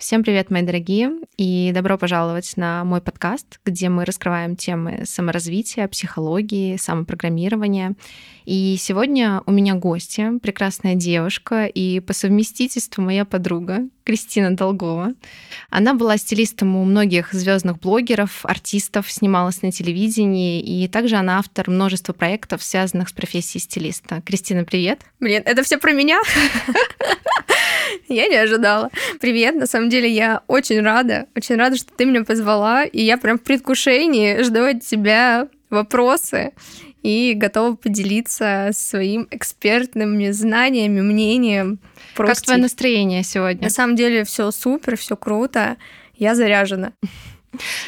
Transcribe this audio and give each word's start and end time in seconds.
Всем 0.00 0.22
привет, 0.22 0.50
мои 0.50 0.62
дорогие, 0.62 1.10
и 1.36 1.72
добро 1.74 1.98
пожаловать 1.98 2.56
на 2.56 2.84
мой 2.84 3.02
подкаст, 3.02 3.60
где 3.66 3.90
мы 3.90 4.06
раскрываем 4.06 4.56
темы 4.56 5.02
саморазвития, 5.04 5.86
психологии, 5.88 6.78
самопрограммирования. 6.78 7.92
И 8.46 8.76
сегодня 8.80 9.42
у 9.44 9.52
меня 9.52 9.74
гостья, 9.74 10.32
прекрасная 10.42 10.94
девушка 10.94 11.66
и 11.66 12.00
по 12.00 12.14
совместительству 12.14 13.02
моя 13.02 13.26
подруга 13.26 13.80
Кристина 14.04 14.56
Долгова. 14.56 15.12
Она 15.68 15.92
была 15.92 16.16
стилистом 16.16 16.76
у 16.76 16.84
многих 16.86 17.34
звездных 17.34 17.78
блогеров, 17.78 18.46
артистов, 18.46 19.12
снималась 19.12 19.60
на 19.60 19.70
телевидении, 19.70 20.62
и 20.62 20.88
также 20.88 21.16
она 21.16 21.38
автор 21.38 21.68
множества 21.68 22.14
проектов, 22.14 22.62
связанных 22.62 23.10
с 23.10 23.12
профессией 23.12 23.60
стилиста. 23.60 24.22
Кристина, 24.22 24.64
привет. 24.64 25.02
Блин, 25.20 25.42
это 25.44 25.62
все 25.62 25.76
про 25.76 25.92
меня? 25.92 26.22
Я 28.08 28.28
не 28.28 28.36
ожидала. 28.36 28.90
Привет, 29.20 29.54
на 29.56 29.66
самом 29.66 29.88
деле 29.88 30.08
я 30.08 30.42
очень 30.46 30.80
рада, 30.80 31.26
очень 31.36 31.56
рада, 31.56 31.76
что 31.76 31.92
ты 31.96 32.04
меня 32.04 32.24
позвала, 32.24 32.84
и 32.84 33.02
я 33.02 33.18
прям 33.18 33.38
в 33.38 33.42
предвкушении 33.42 34.42
жду 34.42 34.64
от 34.64 34.84
тебя 34.84 35.48
вопросы 35.70 36.52
и 37.02 37.32
готова 37.34 37.76
поделиться 37.76 38.70
своим 38.72 39.26
экспертными 39.30 40.30
знаниями, 40.30 41.00
мнением. 41.00 41.78
Про 42.14 42.28
как 42.28 42.42
твое 42.42 42.60
настроение 42.60 43.22
сегодня? 43.22 43.62
На 43.62 43.70
самом 43.70 43.96
деле 43.96 44.24
все 44.24 44.50
супер, 44.50 44.96
все 44.96 45.16
круто, 45.16 45.76
я 46.16 46.34
заряжена. 46.34 46.92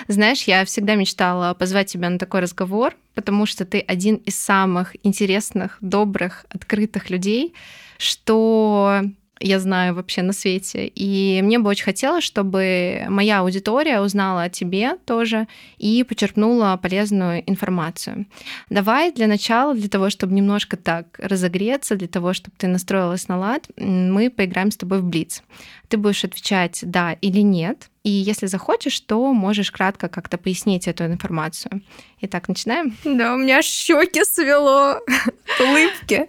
Знаешь, 0.09 0.43
я 0.45 0.65
всегда 0.65 0.95
мечтала 0.95 1.55
позвать 1.55 1.89
тебя 1.89 2.11
на 2.11 2.19
такой 2.19 2.41
разговор, 2.41 2.95
потому 3.15 3.47
что 3.47 3.65
ты 3.65 3.81
один 3.81 4.17
из 4.17 4.37
самых 4.37 4.97
интересных, 5.05 5.79
добрых, 5.81 6.47
открытых 6.49 7.11
людей, 7.11 7.55
что 7.99 9.03
я 9.43 9.59
знаю 9.59 9.95
вообще 9.95 10.23
на 10.23 10.33
свете. 10.33 10.87
И 10.87 11.41
мне 11.43 11.59
бы 11.59 11.71
очень 11.71 11.85
хотелось, 11.85 12.25
чтобы 12.25 13.05
моя 13.09 13.41
аудитория 13.41 14.01
узнала 14.01 14.45
о 14.45 14.51
тебе 14.51 14.97
тоже 15.05 15.47
и 15.79 16.05
почерпнула 16.05 16.79
полезную 16.83 17.49
информацию. 17.51 18.27
Давай 18.71 19.13
для 19.13 19.27
начала, 19.27 19.75
для 19.75 19.89
того, 19.89 20.11
чтобы 20.11 20.35
немножко 20.35 20.77
так 20.77 21.19
разогреться, 21.19 21.97
для 21.97 22.09
того, 22.09 22.33
чтобы 22.33 22.55
ты 22.57 22.67
настроилась 22.67 23.29
на 23.29 23.39
лад, 23.39 23.69
мы 23.77 24.31
поиграем 24.31 24.71
с 24.71 24.77
тобой 24.77 25.01
в 25.01 25.05
Блиц. 25.05 25.43
Ты 25.89 25.97
будешь 25.97 26.25
отвечать 26.25 26.81
«да» 26.83 27.13
или 27.13 27.41
«нет», 27.41 27.91
и 28.05 28.11
если 28.11 28.47
захочешь, 28.47 28.99
то 29.01 29.33
можешь 29.33 29.71
кратко 29.71 30.09
как-то 30.09 30.37
пояснить 30.37 30.89
эту 30.89 31.07
информацию. 31.07 31.83
Итак, 32.21 32.49
начинаем? 32.49 32.97
Да, 33.05 33.35
у 33.35 33.39
меня 33.39 33.63
щеки 33.63 34.25
свело, 34.25 35.01
улыбки. 35.61 36.29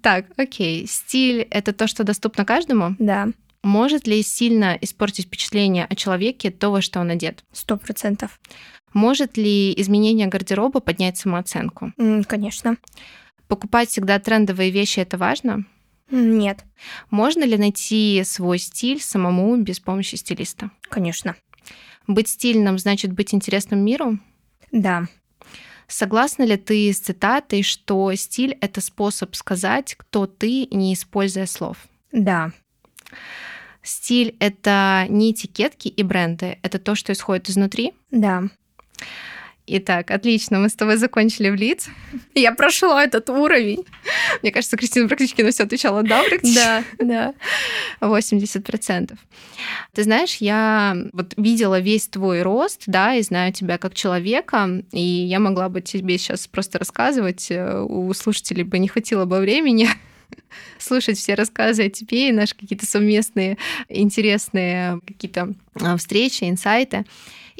Так, 0.00 0.26
окей. 0.36 0.86
Стиль— 0.86 1.46
это 1.50 1.72
то, 1.72 1.86
что 1.86 2.04
доступно 2.04 2.44
каждому? 2.44 2.96
Да. 2.98 3.28
Может 3.62 4.06
ли 4.06 4.22
сильно 4.22 4.76
испортить 4.80 5.26
впечатление 5.26 5.86
о 5.86 5.94
человеке 5.94 6.50
то, 6.50 6.70
во 6.70 6.80
что 6.80 7.00
он 7.00 7.10
одет? 7.10 7.44
Сто 7.52 7.76
процентов. 7.76 8.40
Может 8.94 9.36
ли 9.36 9.74
изменение 9.78 10.28
гардероба 10.28 10.80
поднять 10.80 11.18
самооценку? 11.18 11.92
Конечно. 12.26 12.76
Покупать 13.48 13.90
всегда 13.90 14.18
трендовые 14.18 14.70
вещи— 14.70 15.00
это 15.00 15.18
важно? 15.18 15.64
Нет. 16.10 16.64
Можно 17.10 17.44
ли 17.44 17.56
найти 17.56 18.22
свой 18.24 18.58
стиль 18.58 19.00
самому 19.00 19.56
без 19.56 19.80
помощи 19.80 20.16
стилиста? 20.16 20.70
Конечно. 20.82 21.36
Быть 22.06 22.28
стильным 22.28 22.78
значит 22.78 23.12
быть 23.12 23.32
интересным 23.32 23.84
миру? 23.84 24.18
Да. 24.70 25.06
Согласна 25.86 26.44
ли 26.44 26.56
ты 26.56 26.92
с 26.92 26.98
цитатой, 26.98 27.62
что 27.62 28.12
стиль— 28.14 28.56
это 28.60 28.80
способ 28.80 29.34
сказать, 29.34 29.94
кто 29.96 30.26
ты, 30.26 30.66
не 30.70 30.94
используя 30.94 31.46
слов? 31.46 31.76
Да. 32.12 32.52
Стиль— 33.82 34.34
это 34.40 35.06
не 35.08 35.32
этикетки 35.32 35.88
и 35.88 36.02
бренды, 36.02 36.58
это 36.62 36.78
то, 36.78 36.94
что 36.94 37.12
исходит 37.12 37.50
изнутри? 37.50 37.92
Да. 38.10 38.44
Итак, 39.66 40.10
отлично, 40.10 40.58
мы 40.58 40.68
с 40.68 40.74
тобой 40.74 40.96
закончили 40.96 41.48
в 41.48 41.54
лиц. 41.54 41.88
Я 42.34 42.52
прошла 42.52 43.02
этот 43.02 43.30
уровень. 43.30 43.84
Мне 44.42 44.52
кажется, 44.52 44.76
Кристина 44.76 45.08
практически 45.08 45.40
на 45.40 45.52
все 45.52 45.62
отвечала 45.62 46.02
«да». 46.02 46.22
Да, 46.42 46.84
да. 46.98 47.34
80%. 48.00 49.16
Ты 49.94 50.02
знаешь, 50.02 50.36
я 50.36 50.94
вот 51.14 51.32
видела 51.38 51.80
весь 51.80 52.08
твой 52.08 52.42
рост, 52.42 52.82
да, 52.86 53.14
и 53.14 53.22
знаю 53.22 53.54
тебя 53.54 53.78
как 53.78 53.94
человека, 53.94 54.82
и 54.92 55.00
я 55.00 55.40
могла 55.40 55.70
бы 55.70 55.80
тебе 55.80 56.18
сейчас 56.18 56.46
просто 56.46 56.78
рассказывать, 56.78 57.50
э, 57.50 57.80
у 57.80 58.12
слушателей 58.12 58.64
бы 58.64 58.78
не 58.78 58.88
хватило 58.88 59.24
бы 59.24 59.38
времени, 59.38 59.88
слушать 60.78 61.16
все 61.16 61.34
рассказы 61.34 61.86
о 61.86 61.90
тебе 61.90 62.28
и 62.28 62.32
наши 62.32 62.54
какие-то 62.54 62.84
совместные 62.84 63.56
интересные 63.88 65.00
какие-то 65.06 65.54
а, 65.80 65.96
встречи, 65.96 66.44
инсайты. 66.44 67.06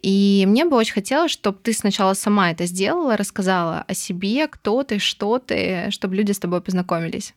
И 0.05 0.45
мне 0.47 0.67
бы 0.67 0.77
очень 0.77 0.93
хотелось, 0.93 1.31
чтобы 1.31 1.57
ты 1.63 1.73
сначала 1.73 2.13
сама 2.13 2.51
это 2.51 2.67
сделала, 2.67 3.17
рассказала 3.17 3.87
о 3.89 3.95
себе, 3.95 4.47
кто 4.49 4.83
ты, 4.83 4.99
что 4.99 5.39
ты, 5.39 5.91
чтобы 5.91 6.15
люди 6.15 6.33
с 6.33 6.39
тобой 6.39 6.61
познакомились. 6.61 7.33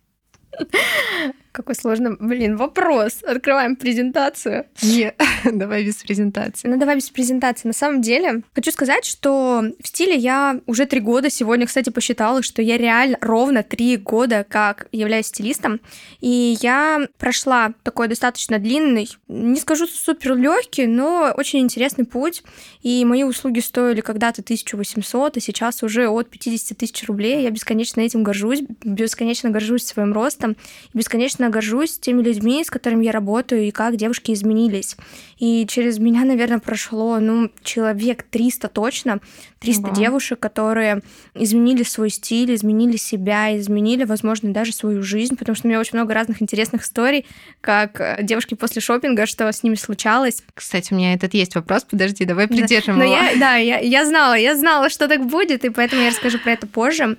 Какой 1.57 1.73
сложный, 1.73 2.15
блин, 2.19 2.55
вопрос. 2.55 3.23
Открываем 3.23 3.75
презентацию. 3.75 4.67
Нет, 4.83 5.19
давай 5.43 5.83
без 5.83 5.95
презентации. 5.95 6.67
Ну, 6.67 6.77
давай 6.77 6.97
без 6.97 7.09
презентации. 7.09 7.67
На 7.67 7.73
самом 7.73 8.03
деле, 8.03 8.43
хочу 8.53 8.71
сказать, 8.71 9.05
что 9.05 9.63
в 9.81 9.87
стиле 9.87 10.15
я 10.15 10.61
уже 10.67 10.85
три 10.85 10.99
года. 10.99 11.31
Сегодня, 11.31 11.65
кстати, 11.65 11.89
посчитала, 11.89 12.43
что 12.43 12.61
я 12.61 12.77
реально 12.77 13.17
ровно 13.21 13.63
три 13.63 13.97
года 13.97 14.45
как 14.47 14.87
являюсь 14.91 15.25
стилистом. 15.25 15.81
И 16.21 16.59
я 16.61 17.07
прошла 17.17 17.73
такой 17.81 18.07
достаточно 18.07 18.59
длинный, 18.59 19.09
не 19.27 19.59
скажу 19.59 19.87
супер 19.87 20.35
легкий, 20.35 20.85
но 20.85 21.33
очень 21.35 21.61
интересный 21.61 22.05
путь. 22.05 22.43
И 22.83 23.03
мои 23.03 23.23
услуги 23.23 23.61
стоили 23.61 24.01
когда-то 24.01 24.43
1800, 24.43 25.37
а 25.37 25.39
сейчас 25.39 25.81
уже 25.81 26.07
от 26.07 26.29
50 26.29 26.77
тысяч 26.77 27.03
рублей. 27.07 27.41
Я 27.41 27.49
бесконечно 27.49 28.01
этим 28.01 28.21
горжусь, 28.21 28.61
бесконечно 28.83 29.49
горжусь 29.49 29.85
своим 29.85 30.13
ростом, 30.13 30.55
бесконечно 30.93 31.46
действительно 31.47 31.49
горжусь 31.49 31.99
теми 31.99 32.21
людьми, 32.21 32.63
с 32.63 32.69
которыми 32.69 33.05
я 33.05 33.11
работаю, 33.11 33.67
и 33.67 33.71
как 33.71 33.95
девушки 33.95 34.31
изменились. 34.31 34.95
И 35.39 35.65
через 35.67 35.99
меня, 35.99 36.25
наверное, 36.25 36.59
прошло, 36.59 37.19
ну, 37.19 37.51
человек 37.63 38.23
300 38.23 38.67
точно, 38.69 39.19
300 39.59 39.87
угу. 39.87 39.95
девушек, 39.95 40.39
которые 40.39 41.01
изменили 41.35 41.83
свой 41.83 42.09
стиль, 42.09 42.53
изменили 42.53 42.97
себя, 42.97 43.57
изменили, 43.57 44.03
возможно, 44.05 44.51
даже 44.51 44.73
свою 44.73 45.03
жизнь, 45.03 45.35
потому 45.35 45.55
что 45.55 45.67
у 45.67 45.69
меня 45.69 45.79
очень 45.79 45.97
много 45.97 46.13
разных 46.13 46.41
интересных 46.41 46.83
историй, 46.83 47.25
как 47.61 47.99
э, 47.99 48.19
девушки 48.23 48.55
после 48.55 48.81
шопинга, 48.81 49.25
что 49.25 49.51
с 49.51 49.63
ними 49.63 49.75
случалось. 49.75 50.43
Кстати, 50.53 50.93
у 50.93 50.97
меня 50.97 51.13
этот 51.13 51.33
есть 51.33 51.55
вопрос, 51.55 51.83
подожди, 51.83 52.25
давай 52.25 52.47
придержим 52.47 52.97
да. 52.97 53.03
его. 53.03 53.15
Но 53.15 53.21
я, 53.21 53.39
да, 53.39 53.55
я, 53.55 53.79
я 53.79 54.05
знала, 54.05 54.37
я 54.37 54.55
знала, 54.55 54.89
что 54.89 55.07
так 55.07 55.25
будет, 55.25 55.65
и 55.65 55.69
поэтому 55.69 56.01
я 56.01 56.09
расскажу 56.09 56.39
про 56.39 56.51
это 56.51 56.67
позже. 56.67 57.17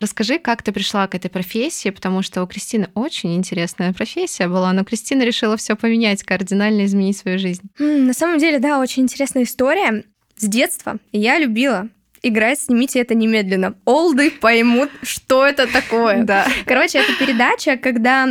Расскажи, 0.00 0.38
как 0.38 0.62
ты 0.62 0.72
пришла 0.72 1.06
к 1.08 1.14
этой 1.14 1.28
профессии, 1.28 1.90
потому 1.90 2.22
что 2.22 2.42
у 2.42 2.46
Кристины 2.46 2.88
очень 2.94 3.34
интересная 3.34 3.92
профессия 3.92 4.46
была, 4.46 4.72
но 4.72 4.84
Кристина 4.84 5.22
решила 5.22 5.56
все 5.56 5.74
поменять, 5.74 6.22
кардинально 6.22 6.84
изменить 6.84 7.16
свою 7.16 7.38
жизнь. 7.38 7.62
На 7.78 8.12
самом 8.12 8.38
деле, 8.38 8.58
да, 8.58 8.78
очень 8.78 9.02
интересная 9.02 9.42
история. 9.42 10.04
С 10.36 10.44
детства 10.46 10.98
я 11.10 11.38
любила 11.38 11.88
играть 12.22 12.60
«Снимите 12.60 13.00
это 13.00 13.14
немедленно». 13.14 13.74
Олды 13.84 14.30
поймут, 14.30 14.90
что 15.02 15.46
это 15.46 15.66
такое. 15.66 16.22
Да. 16.24 16.46
Короче, 16.64 16.98
это 16.98 17.12
передача, 17.18 17.76
когда 17.76 18.28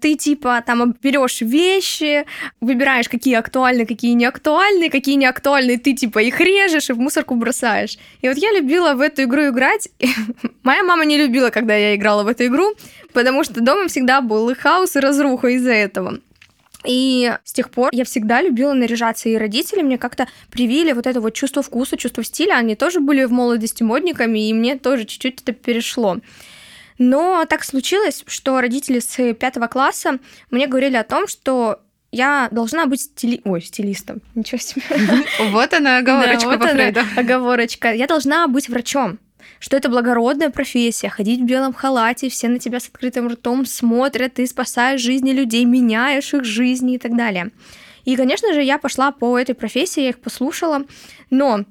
ты 0.00 0.14
типа 0.14 0.62
там 0.66 0.94
берешь 1.02 1.40
вещи, 1.40 2.26
выбираешь, 2.60 3.08
какие 3.08 3.34
актуальны, 3.34 3.86
какие 3.86 4.12
не 4.12 4.26
актуальны, 4.26 4.90
какие 4.90 5.14
не 5.14 5.26
актуальны, 5.26 5.78
ты 5.78 5.94
типа 5.94 6.20
их 6.20 6.38
режешь 6.40 6.90
и 6.90 6.92
в 6.92 6.98
мусорку 6.98 7.34
бросаешь. 7.34 7.98
И 8.20 8.28
вот 8.28 8.36
я 8.36 8.52
любила 8.52 8.94
в 8.94 9.00
эту 9.00 9.22
игру 9.22 9.48
играть. 9.48 9.88
Моя 10.62 10.82
мама 10.82 11.04
не 11.04 11.16
любила, 11.16 11.50
когда 11.50 11.74
я 11.74 11.94
играла 11.94 12.24
в 12.24 12.28
эту 12.28 12.46
игру, 12.46 12.74
потому 13.12 13.44
что 13.44 13.60
дома 13.60 13.88
всегда 13.88 14.20
был 14.20 14.50
и 14.50 14.54
хаос, 14.54 14.96
и 14.96 15.00
разруха 15.00 15.48
из-за 15.48 15.72
этого. 15.72 16.20
И 16.84 17.32
с 17.44 17.52
тех 17.52 17.70
пор 17.70 17.90
я 17.92 18.04
всегда 18.04 18.40
любила 18.42 18.72
наряжаться, 18.72 19.28
и 19.28 19.36
родители 19.36 19.82
мне 19.82 19.98
как-то 19.98 20.28
привили 20.50 20.92
вот 20.92 21.06
это 21.06 21.20
вот 21.20 21.34
чувство 21.34 21.62
вкуса, 21.62 21.96
чувство 21.96 22.22
стиля. 22.22 22.54
Они 22.54 22.76
тоже 22.76 23.00
были 23.00 23.24
в 23.24 23.32
молодости 23.32 23.82
модниками, 23.82 24.48
и 24.48 24.54
мне 24.54 24.78
тоже 24.78 25.04
чуть-чуть 25.04 25.42
это 25.42 25.52
перешло. 25.52 26.18
Но 26.98 27.44
так 27.48 27.64
случилось, 27.64 28.24
что 28.26 28.60
родители 28.60 29.00
с 29.00 29.34
пятого 29.34 29.66
класса 29.66 30.18
мне 30.50 30.66
говорили 30.66 30.96
о 30.96 31.04
том, 31.04 31.28
что 31.28 31.80
я 32.12 32.48
должна 32.50 32.86
быть 32.86 33.02
стили... 33.02 33.40
Ой, 33.44 33.60
стилистом. 33.60 34.22
Ничего 34.34 34.58
себе. 34.58 34.82
Вот 35.50 35.72
она, 35.74 35.98
оговорочка 35.98 36.58
по 36.58 36.68
Фрейду. 36.68 37.00
Оговорочка. 37.16 37.92
Я 37.92 38.06
должна 38.06 38.46
быть 38.48 38.68
врачом 38.68 39.18
что 39.58 39.76
это 39.76 39.88
благородная 39.88 40.50
профессия, 40.50 41.08
ходить 41.08 41.40
в 41.40 41.44
белом 41.44 41.72
халате, 41.72 42.28
все 42.28 42.48
на 42.48 42.58
тебя 42.58 42.80
с 42.80 42.88
открытым 42.88 43.28
ртом 43.28 43.64
смотрят, 43.64 44.34
ты 44.34 44.46
спасаешь 44.46 45.00
жизни 45.00 45.32
людей, 45.32 45.64
меняешь 45.64 46.34
их 46.34 46.44
жизни 46.44 46.96
и 46.96 46.98
так 46.98 47.16
далее. 47.16 47.50
И, 48.04 48.16
конечно 48.16 48.52
же, 48.52 48.62
я 48.62 48.78
пошла 48.78 49.12
по 49.12 49.38
этой 49.38 49.54
профессии, 49.54 50.02
я 50.02 50.10
их 50.10 50.20
послушала, 50.20 50.84
но 51.30 51.64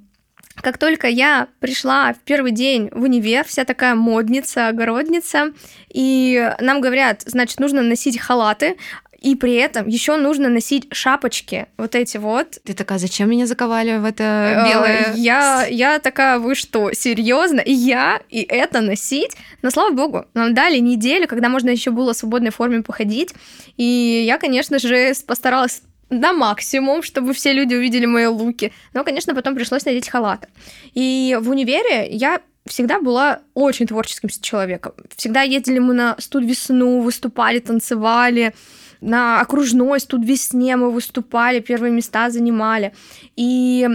как 0.62 0.78
только 0.78 1.08
я 1.08 1.48
пришла 1.60 2.14
в 2.14 2.20
первый 2.20 2.52
день 2.52 2.90
в 2.92 3.04
универ, 3.04 3.46
вся 3.46 3.66
такая 3.66 3.96
модница, 3.96 4.68
огородница, 4.68 5.54
и 5.90 6.52
нам 6.60 6.82
говорят, 6.82 7.24
значит, 7.26 7.60
нужно 7.60 7.82
носить 7.82 8.20
халаты, 8.20 8.78
и 9.26 9.34
при 9.36 9.56
этом 9.56 9.88
еще 9.88 10.18
нужно 10.18 10.50
носить 10.50 10.88
шапочки, 10.92 11.66
вот 11.78 11.96
эти 11.96 12.18
вот. 12.18 12.60
Ты 12.64 12.74
такая, 12.74 13.00
зачем 13.00 13.28
меня 13.28 13.48
заковали 13.48 13.98
в 13.98 14.06
это 14.06 14.24
э, 14.24 14.70
белое? 14.70 15.14
Я, 15.16 15.66
я 15.66 15.98
такая, 15.98 16.38
вы 16.38 16.54
что, 16.54 16.94
серьезно? 16.94 17.60
И 17.60 17.72
я, 17.72 18.22
и 18.30 18.42
это 18.42 18.82
носить? 18.82 19.36
Но 19.64 19.72
слава 19.72 19.92
богу, 19.94 20.26
нам 20.36 20.54
дали 20.54 20.78
неделю, 20.78 21.28
когда 21.28 21.50
можно 21.50 21.72
еще 21.72 21.90
было 21.90 22.14
в 22.14 22.18
свободной 22.18 22.52
форме 22.52 22.84
походить. 22.84 23.34
И 23.78 24.24
я, 24.28 24.38
конечно 24.38 24.78
же, 24.78 25.14
постаралась 25.26 25.82
на 26.10 26.34
максимум, 26.34 27.02
чтобы 27.04 27.34
все 27.34 27.54
люди 27.54 27.74
увидели 27.76 28.06
мои 28.06 28.28
луки. 28.28 28.72
Но, 28.94 29.04
конечно, 29.04 29.34
потом 29.36 29.56
пришлось 29.56 29.86
надеть 29.86 30.10
халаты. 30.10 30.48
И 30.94 31.38
в 31.42 31.50
универе 31.50 32.08
я 32.10 32.42
всегда 32.66 33.00
была 33.00 33.42
очень 33.54 33.88
творческим 33.88 34.30
человеком. 34.30 34.94
Всегда 35.16 35.42
ездили 35.42 35.80
мы 35.80 35.94
на 35.94 36.16
студ 36.20 36.44
весну, 36.44 37.02
выступали, 37.02 37.60
танцевали. 37.60 38.54
На 39.02 39.42
окружной 39.42 40.00
студ 40.00 40.26
весне 40.26 40.76
мы 40.76 40.90
выступали, 40.90 41.60
первые 41.60 41.92
места 41.92 42.30
занимали. 42.30 42.94
И 43.36 43.88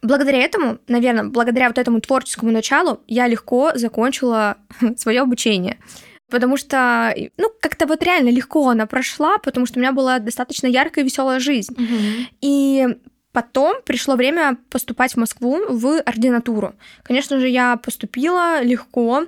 благодаря 0.00 0.38
этому, 0.38 0.78
наверное, 0.88 1.24
благодаря 1.24 1.68
вот 1.68 1.78
этому 1.78 2.00
творческому 2.00 2.50
началу, 2.50 3.00
я 3.08 3.26
легко 3.26 3.72
закончила 3.74 4.56
свое 4.96 5.20
обучение. 5.20 5.78
Потому 6.32 6.56
что, 6.56 7.14
ну, 7.36 7.52
как-то 7.60 7.86
вот 7.86 8.02
реально 8.02 8.30
легко 8.30 8.66
она 8.70 8.86
прошла, 8.86 9.36
потому 9.36 9.66
что 9.66 9.78
у 9.78 9.82
меня 9.82 9.92
была 9.92 10.18
достаточно 10.18 10.66
яркая 10.66 11.04
и 11.04 11.06
веселая 11.06 11.38
жизнь. 11.38 11.74
Mm-hmm. 11.74 12.26
И 12.40 12.86
Потом 13.32 13.76
пришло 13.86 14.14
время 14.14 14.58
поступать 14.68 15.14
в 15.14 15.16
Москву 15.16 15.58
в 15.66 16.00
ординатуру. 16.02 16.74
Конечно 17.02 17.40
же, 17.40 17.48
я 17.48 17.78
поступила 17.78 18.62
легко, 18.62 19.24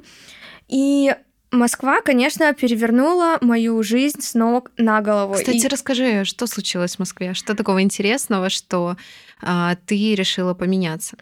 и 0.69 1.17
Москва, 1.51 2.03
конечно, 2.03 2.53
перевернула 2.53 3.39
мою 3.41 3.83
жизнь 3.83 4.21
с 4.21 4.35
ног 4.35 4.71
на 4.77 5.01
голову. 5.01 5.35
Кстати, 5.35 5.65
и... 5.65 5.69
расскажи, 5.69 6.25
что 6.27 6.47
случилось 6.47 6.97
в 6.97 6.99
Москве? 6.99 7.33
Что 7.33 7.55
такого 7.55 7.81
интересного, 7.81 8.51
что 8.51 8.97
а, 9.41 9.77
ты 9.87 10.15
решила 10.15 10.53
поменяться? 10.53 11.17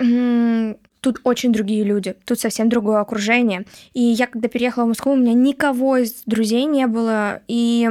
Тут 1.02 1.20
очень 1.24 1.52
другие 1.52 1.82
люди, 1.82 2.14
тут 2.24 2.38
совсем 2.38 2.68
другое 2.68 3.00
окружение. 3.00 3.66
И 3.92 4.00
я, 4.00 4.28
когда 4.28 4.48
переехала 4.48 4.84
в 4.84 4.88
Москву, 4.88 5.12
у 5.12 5.16
меня 5.16 5.32
никого 5.32 5.96
из 5.96 6.22
друзей 6.26 6.64
не 6.64 6.86
было, 6.86 7.42
и 7.48 7.90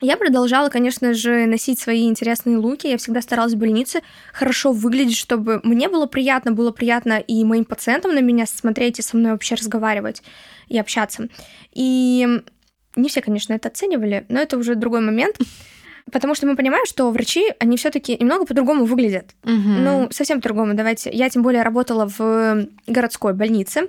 я 0.00 0.16
продолжала, 0.16 0.68
конечно 0.68 1.14
же, 1.14 1.46
носить 1.46 1.78
свои 1.78 2.08
интересные 2.08 2.56
луки. 2.56 2.88
Я 2.88 2.96
всегда 2.98 3.22
старалась 3.22 3.52
в 3.52 3.58
больнице 3.58 4.00
хорошо 4.32 4.72
выглядеть, 4.72 5.16
чтобы 5.16 5.60
мне 5.62 5.88
было 5.88 6.06
приятно, 6.06 6.50
было 6.50 6.72
приятно 6.72 7.18
и 7.18 7.44
моим 7.44 7.64
пациентам 7.64 8.14
на 8.14 8.20
меня 8.20 8.46
смотреть 8.46 8.98
и 8.98 9.02
со 9.02 9.16
мной 9.16 9.32
вообще 9.32 9.54
разговаривать 9.54 10.22
и 10.68 10.76
общаться. 10.76 11.28
И 11.72 12.26
не 12.96 13.08
все, 13.08 13.20
конечно, 13.20 13.52
это 13.52 13.68
оценивали, 13.68 14.26
но 14.28 14.40
это 14.40 14.58
уже 14.58 14.74
другой 14.74 15.02
момент. 15.02 15.36
Потому 16.10 16.34
что 16.34 16.46
мы 16.46 16.56
понимаем, 16.56 16.86
что 16.86 17.10
врачи, 17.10 17.52
они 17.58 17.76
все-таки 17.76 18.16
немного 18.18 18.46
по-другому 18.46 18.84
выглядят. 18.84 19.34
Угу. 19.44 19.52
Ну, 19.52 20.08
совсем 20.10 20.38
по-другому. 20.40 20.74
Давайте. 20.74 21.10
Я 21.10 21.28
тем 21.30 21.42
более 21.42 21.62
работала 21.62 22.08
в 22.08 22.66
городской 22.86 23.32
больнице. 23.34 23.88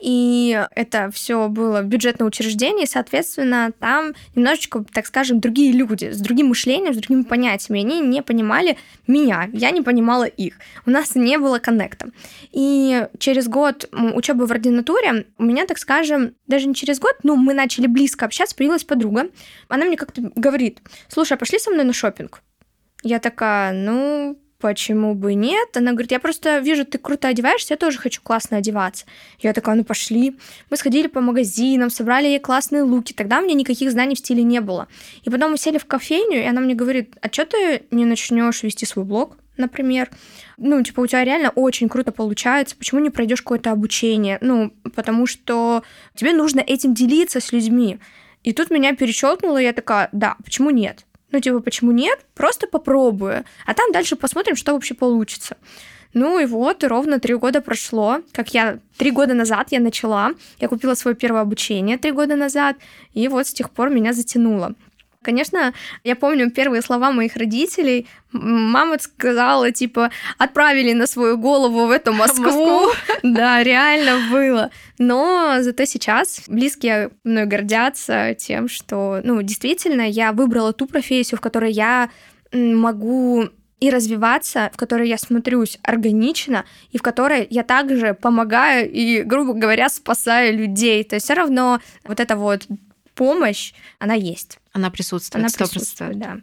И 0.00 0.66
это 0.74 1.10
все 1.12 1.48
было 1.48 1.82
бюджетное 1.82 2.26
учреждение, 2.26 2.84
и, 2.84 2.88
соответственно, 2.88 3.72
там 3.78 4.14
немножечко, 4.34 4.84
так 4.92 5.06
скажем, 5.06 5.40
другие 5.40 5.72
люди 5.72 6.10
с 6.10 6.18
другим 6.18 6.48
мышлением, 6.48 6.94
с 6.94 6.96
другими 6.96 7.22
понятиями. 7.22 7.80
Они 7.80 8.00
не 8.00 8.22
понимали 8.22 8.76
меня, 9.06 9.48
я 9.52 9.70
не 9.70 9.82
понимала 9.82 10.24
их. 10.24 10.54
У 10.86 10.90
нас 10.90 11.14
не 11.14 11.38
было 11.38 11.58
коннекта. 11.58 12.10
И 12.52 13.06
через 13.18 13.48
год 13.48 13.88
учебы 13.92 14.46
в 14.46 14.52
ординатуре 14.52 15.26
у 15.38 15.44
меня, 15.44 15.66
так 15.66 15.78
скажем, 15.78 16.34
даже 16.46 16.66
не 16.66 16.74
через 16.74 16.98
год, 16.98 17.16
ну, 17.22 17.36
мы 17.36 17.54
начали 17.54 17.86
близко 17.86 18.24
общаться, 18.24 18.56
появилась 18.56 18.84
подруга. 18.84 19.28
Она 19.68 19.84
мне 19.84 19.96
как-то 19.96 20.30
говорит, 20.34 20.80
слушай, 21.08 21.34
а 21.34 21.36
пошли 21.36 21.58
со 21.58 21.70
мной 21.70 21.84
на 21.84 21.92
шопинг. 21.92 22.42
Я 23.02 23.18
такая, 23.18 23.72
ну, 23.72 24.38
почему 24.62 25.14
бы 25.14 25.34
нет? 25.34 25.76
Она 25.76 25.90
говорит, 25.90 26.12
я 26.12 26.20
просто 26.20 26.58
вижу, 26.58 26.86
ты 26.86 26.96
круто 26.96 27.26
одеваешься, 27.26 27.74
я 27.74 27.76
тоже 27.76 27.98
хочу 27.98 28.22
классно 28.22 28.58
одеваться. 28.58 29.04
Я 29.40 29.52
такая, 29.52 29.74
ну 29.74 29.84
пошли. 29.84 30.36
Мы 30.70 30.76
сходили 30.76 31.08
по 31.08 31.20
магазинам, 31.20 31.90
собрали 31.90 32.28
ей 32.28 32.38
классные 32.38 32.84
луки. 32.84 33.12
Тогда 33.12 33.40
у 33.40 33.42
меня 33.42 33.54
никаких 33.54 33.90
знаний 33.90 34.14
в 34.14 34.18
стиле 34.18 34.44
не 34.44 34.60
было. 34.60 34.86
И 35.24 35.30
потом 35.30 35.50
мы 35.50 35.58
сели 35.58 35.78
в 35.78 35.84
кофейню, 35.84 36.42
и 36.42 36.46
она 36.46 36.60
мне 36.60 36.74
говорит, 36.74 37.16
а 37.20 37.26
что 37.26 37.44
ты 37.44 37.82
не 37.90 38.04
начнешь 38.04 38.62
вести 38.62 38.86
свой 38.86 39.04
блог? 39.04 39.36
например. 39.58 40.10
Ну, 40.56 40.82
типа, 40.82 41.00
у 41.00 41.06
тебя 41.06 41.24
реально 41.24 41.50
очень 41.50 41.88
круто 41.88 42.10
получается, 42.10 42.74
почему 42.74 43.00
не 43.00 43.10
пройдешь 43.10 43.42
какое-то 43.42 43.70
обучение? 43.70 44.38
Ну, 44.40 44.72
потому 44.96 45.26
что 45.26 45.82
тебе 46.14 46.32
нужно 46.32 46.60
этим 46.60 46.94
делиться 46.94 47.38
с 47.38 47.52
людьми. 47.52 47.98
И 48.44 48.54
тут 48.54 48.70
меня 48.70 48.96
перечелкнуло, 48.96 49.60
и 49.60 49.64
я 49.64 49.72
такая, 49.74 50.08
да, 50.12 50.36
почему 50.42 50.70
нет? 50.70 51.04
Ну, 51.32 51.40
типа, 51.40 51.60
почему 51.60 51.92
нет? 51.92 52.18
Просто 52.34 52.66
попробую. 52.66 53.44
А 53.66 53.74
там 53.74 53.90
дальше 53.92 54.16
посмотрим, 54.16 54.56
что 54.56 54.72
вообще 54.72 54.94
получится. 54.94 55.56
Ну 56.14 56.38
и 56.38 56.44
вот, 56.44 56.84
ровно 56.84 57.18
три 57.18 57.34
года 57.34 57.62
прошло, 57.62 58.20
как 58.32 58.52
я 58.52 58.78
три 58.98 59.10
года 59.10 59.32
назад 59.32 59.68
я 59.70 59.80
начала, 59.80 60.32
я 60.60 60.68
купила 60.68 60.94
свое 60.94 61.16
первое 61.16 61.40
обучение 61.40 61.96
три 61.96 62.12
года 62.12 62.36
назад, 62.36 62.76
и 63.14 63.28
вот 63.28 63.46
с 63.46 63.52
тех 63.54 63.70
пор 63.70 63.88
меня 63.88 64.12
затянуло. 64.12 64.74
Конечно, 65.22 65.72
я 66.04 66.16
помню 66.16 66.50
первые 66.50 66.82
слова 66.82 67.12
моих 67.12 67.36
родителей. 67.36 68.06
Мама 68.32 68.98
сказала, 68.98 69.70
типа, 69.70 70.10
отправили 70.38 70.92
на 70.92 71.06
свою 71.06 71.38
голову 71.38 71.86
в 71.86 71.90
эту 71.90 72.12
Москву. 72.22 72.44
Москву. 72.44 72.90
Да, 73.22 73.62
реально 73.62 74.30
было. 74.30 74.70
Но 74.98 75.56
зато 75.60 75.84
сейчас 75.84 76.42
близкие 76.48 77.10
мной 77.24 77.46
гордятся 77.46 78.34
тем, 78.34 78.68
что, 78.68 79.20
ну, 79.22 79.42
действительно, 79.42 80.02
я 80.02 80.32
выбрала 80.32 80.72
ту 80.72 80.86
профессию, 80.86 81.38
в 81.38 81.40
которой 81.40 81.72
я 81.72 82.10
могу 82.52 83.48
и 83.82 83.90
развиваться, 83.90 84.70
в 84.72 84.76
которой 84.76 85.08
я 85.08 85.18
смотрюсь 85.18 85.78
органично, 85.82 86.64
и 86.92 86.98
в 86.98 87.02
которой 87.02 87.48
я 87.50 87.64
также 87.64 88.14
помогаю 88.14 88.88
и, 88.88 89.22
грубо 89.22 89.54
говоря, 89.54 89.88
спасаю 89.88 90.56
людей. 90.56 91.02
То 91.02 91.16
есть 91.16 91.24
все 91.24 91.34
равно 91.34 91.80
вот 92.04 92.20
это 92.20 92.36
вот 92.36 92.62
помощь, 93.22 93.72
она 94.00 94.14
есть. 94.14 94.58
Она 94.72 94.90
присутствует. 94.90 95.44
Она 95.44 95.48
100%. 95.48 95.70
присутствует, 95.70 96.18
да. 96.18 96.40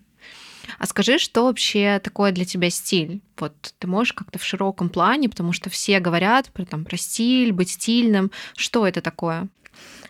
А 0.77 0.85
скажи, 0.85 1.17
что 1.17 1.43
вообще 1.45 1.99
такое 2.01 2.31
для 2.31 2.45
тебя 2.45 2.69
стиль? 2.69 3.21
Вот 3.37 3.73
ты 3.79 3.87
можешь 3.87 4.13
как-то 4.13 4.39
в 4.39 4.45
широком 4.45 4.89
плане, 4.89 5.27
потому 5.27 5.51
что 5.51 5.69
все 5.69 5.99
говорят 5.99 6.51
про, 6.53 6.63
там, 6.65 6.85
про 6.85 6.95
стиль, 6.95 7.51
быть 7.51 7.71
стильным. 7.71 8.31
Что 8.55 8.87
это 8.87 9.01
такое? 9.01 9.49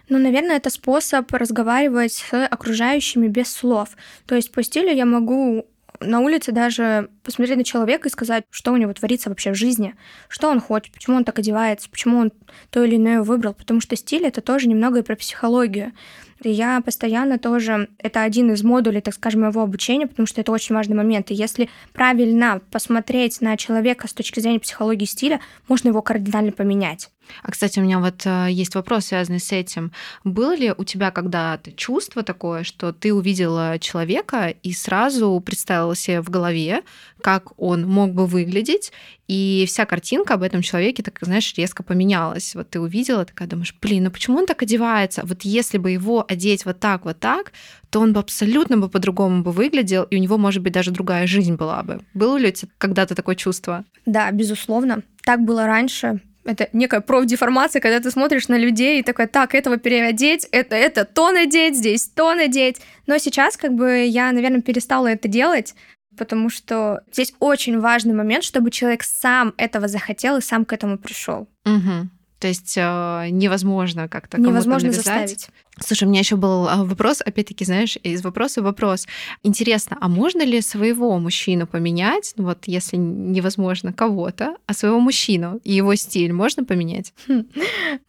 Ну, 0.10 0.20
наверное, 0.20 0.58
это 0.58 0.70
способ 0.70 1.32
разговаривать 1.32 2.14
с 2.14 2.46
окружающими 2.46 3.28
без 3.28 3.52
слов. 3.52 3.90
То 4.28 4.36
есть 4.36 4.52
по 4.52 4.62
стилю 4.62 4.94
я 4.94 5.06
могу 5.06 5.66
на 6.00 6.20
улице 6.20 6.52
даже 6.52 7.10
посмотреть 7.24 7.58
на 7.58 7.64
человека 7.64 8.08
и 8.08 8.12
сказать, 8.12 8.46
что 8.50 8.72
у 8.72 8.78
него 8.78 8.94
творится 8.94 9.30
вообще 9.30 9.52
в 9.52 9.56
жизни, 9.56 9.96
что 10.28 10.50
он 10.50 10.60
хочет, 10.60 10.94
почему 10.94 11.18
он 11.18 11.26
так 11.26 11.40
одевается, 11.40 11.90
почему 11.90 12.20
он 12.20 12.32
то 12.70 12.84
или 12.84 12.96
иное 12.96 13.22
выбрал, 13.22 13.54
потому 13.54 13.82
что 13.82 13.96
стиль— 13.96 14.26
это 14.26 14.42
тоже 14.42 14.68
немного 14.68 15.00
и 15.00 15.04
про 15.04 15.16
психологию. 15.16 15.94
Я 16.44 16.82
постоянно 16.82 17.38
тоже, 17.38 17.90
это 17.98 18.24
один 18.24 18.52
из 18.52 18.64
модулей, 18.64 19.02
так 19.02 19.14
скажем, 19.14 19.42
моего 19.42 19.62
обучения, 19.62 20.08
потому 20.08 20.26
что 20.26 20.42
это 20.42 20.52
очень 20.52 20.76
важный 20.76 20.96
момент. 20.96 21.32
И 21.32 21.34
если 21.34 21.70
правильно 21.94 22.62
посмотреть 22.72 23.42
на 23.42 23.58
человека 23.58 24.08
с 24.08 24.14
точки 24.14 24.40
зрения 24.40 24.60
психологии 24.60 25.06
стиля, 25.06 25.42
можно 25.68 25.90
его 25.90 26.02
кардинально 26.02 26.52
поменять. 26.52 27.10
А, 27.44 27.52
кстати, 27.52 27.80
у 27.80 27.84
меня 27.84 28.00
вот 28.00 28.26
э, 28.26 28.48
есть 28.50 28.76
вопрос, 28.76 29.08
связанный 29.08 29.40
с 29.40 29.52
этим. 29.52 29.92
Было 30.24 30.56
ли 30.56 30.74
у 30.76 30.84
тебя 30.84 31.12
когда-то 31.12 31.72
чувство 31.72 32.24
такое, 32.24 32.64
что 32.64 32.92
ты 32.92 33.14
увидела 33.14 33.78
человека 33.80 34.54
и 34.64 34.74
сразу 34.74 35.40
представила 35.46 35.96
себе 35.96 36.22
в 36.22 36.30
голове, 36.30 36.84
как 37.22 37.60
он 37.60 37.88
мог 37.88 38.14
бы 38.14 38.26
выглядеть, 38.26 38.92
и 39.28 39.66
вся 39.68 39.86
картинка 39.86 40.34
об 40.34 40.44
этом 40.44 40.62
человеке, 40.62 41.04
так, 41.04 41.20
знаешь, 41.22 41.54
резко 41.56 41.84
поменялась. 41.84 42.56
Вот 42.56 42.70
ты 42.70 42.80
увидела, 42.80 43.26
такая 43.26 43.48
думаешь, 43.48 43.76
блин, 43.82 44.06
ну 44.06 44.12
почему 44.12 44.38
он 44.38 44.46
так 44.46 44.64
одевается? 44.64 45.22
Вот 45.24 45.44
если 45.44 45.78
бы 45.78 45.92
его 45.92 46.26
одеть 46.28 46.66
вот 46.66 46.80
так, 46.80 47.06
вот 47.06 47.20
так, 47.20 47.52
то 47.90 48.00
он 48.00 48.14
бы 48.14 48.20
абсолютно 48.20 48.78
бы 48.78 48.90
по-другому 48.90 49.44
бы 49.44 49.52
выглядел, 49.52 50.04
и 50.04 50.18
у 50.18 50.20
него, 50.20 50.38
может 50.38 50.64
быть, 50.64 50.74
даже 50.74 50.92
другая 50.92 51.28
жизнь 51.28 51.56
была 51.56 51.84
бы. 51.84 52.02
Было 52.14 52.38
ли 52.38 52.50
у 52.50 52.52
тебя 52.52 52.72
когда-то 52.78 53.16
такое 53.16 53.36
чувство? 53.36 53.86
Да, 54.06 54.32
безусловно. 54.32 55.04
Так 55.24 55.42
было 55.42 55.66
раньше 55.66 56.22
это 56.50 56.68
некая 56.74 57.02
профдеформация, 57.02 57.80
когда 57.80 58.00
ты 58.00 58.12
смотришь 58.12 58.48
на 58.48 58.58
людей 58.58 59.00
и 59.00 59.04
такой, 59.04 59.28
так, 59.28 59.54
этого 59.54 59.78
переодеть, 59.78 60.48
это, 60.52 60.76
это 60.76 61.06
то 61.06 61.32
надеть, 61.32 61.76
здесь 61.76 62.08
то 62.08 62.34
надеть. 62.34 62.78
Но 63.08 63.18
сейчас 63.18 63.56
как 63.56 63.74
бы 63.74 64.06
я, 64.06 64.32
наверное, 64.32 64.62
перестала 64.62 65.08
это 65.08 65.28
делать, 65.28 65.76
потому 66.18 66.50
что 66.50 67.02
здесь 67.12 67.34
очень 67.40 67.80
важный 67.80 68.14
момент, 68.14 68.44
чтобы 68.44 68.72
человек 68.72 69.04
сам 69.04 69.54
этого 69.58 69.88
захотел 69.88 70.38
и 70.38 70.42
сам 70.42 70.66
к 70.66 70.74
этому 70.74 70.98
пришел. 70.98 71.48
Угу. 71.66 72.10
То 72.40 72.48
есть 72.48 72.76
э, 72.78 73.28
невозможно 73.32 74.08
как-то 74.08 74.40
невозможно 74.40 74.92
заставить. 74.94 75.50
Слушай, 75.82 76.06
у 76.06 76.08
меня 76.08 76.20
еще 76.20 76.36
был 76.36 76.68
а, 76.68 76.84
вопрос, 76.84 77.22
опять-таки, 77.22 77.66
знаешь, 77.66 77.98
из 78.02 78.22
вопроса 78.24 78.62
вопрос. 78.62 79.08
Интересно, 79.44 79.98
а 80.00 80.08
можно 80.08 80.42
ли 80.44 80.62
своего 80.62 81.18
мужчину 81.20 81.68
поменять, 81.68 82.34
ну 82.38 82.46
вот 82.46 82.60
если 82.66 82.98
невозможно 82.98 83.94
кого-то, 83.94 84.56
а 84.66 84.74
своего 84.74 85.00
мужчину 85.00 85.60
и 85.64 85.74
его 85.74 85.96
стиль 85.96 86.34
можно 86.34 86.64
поменять? 86.64 87.14
Хм. 87.28 87.46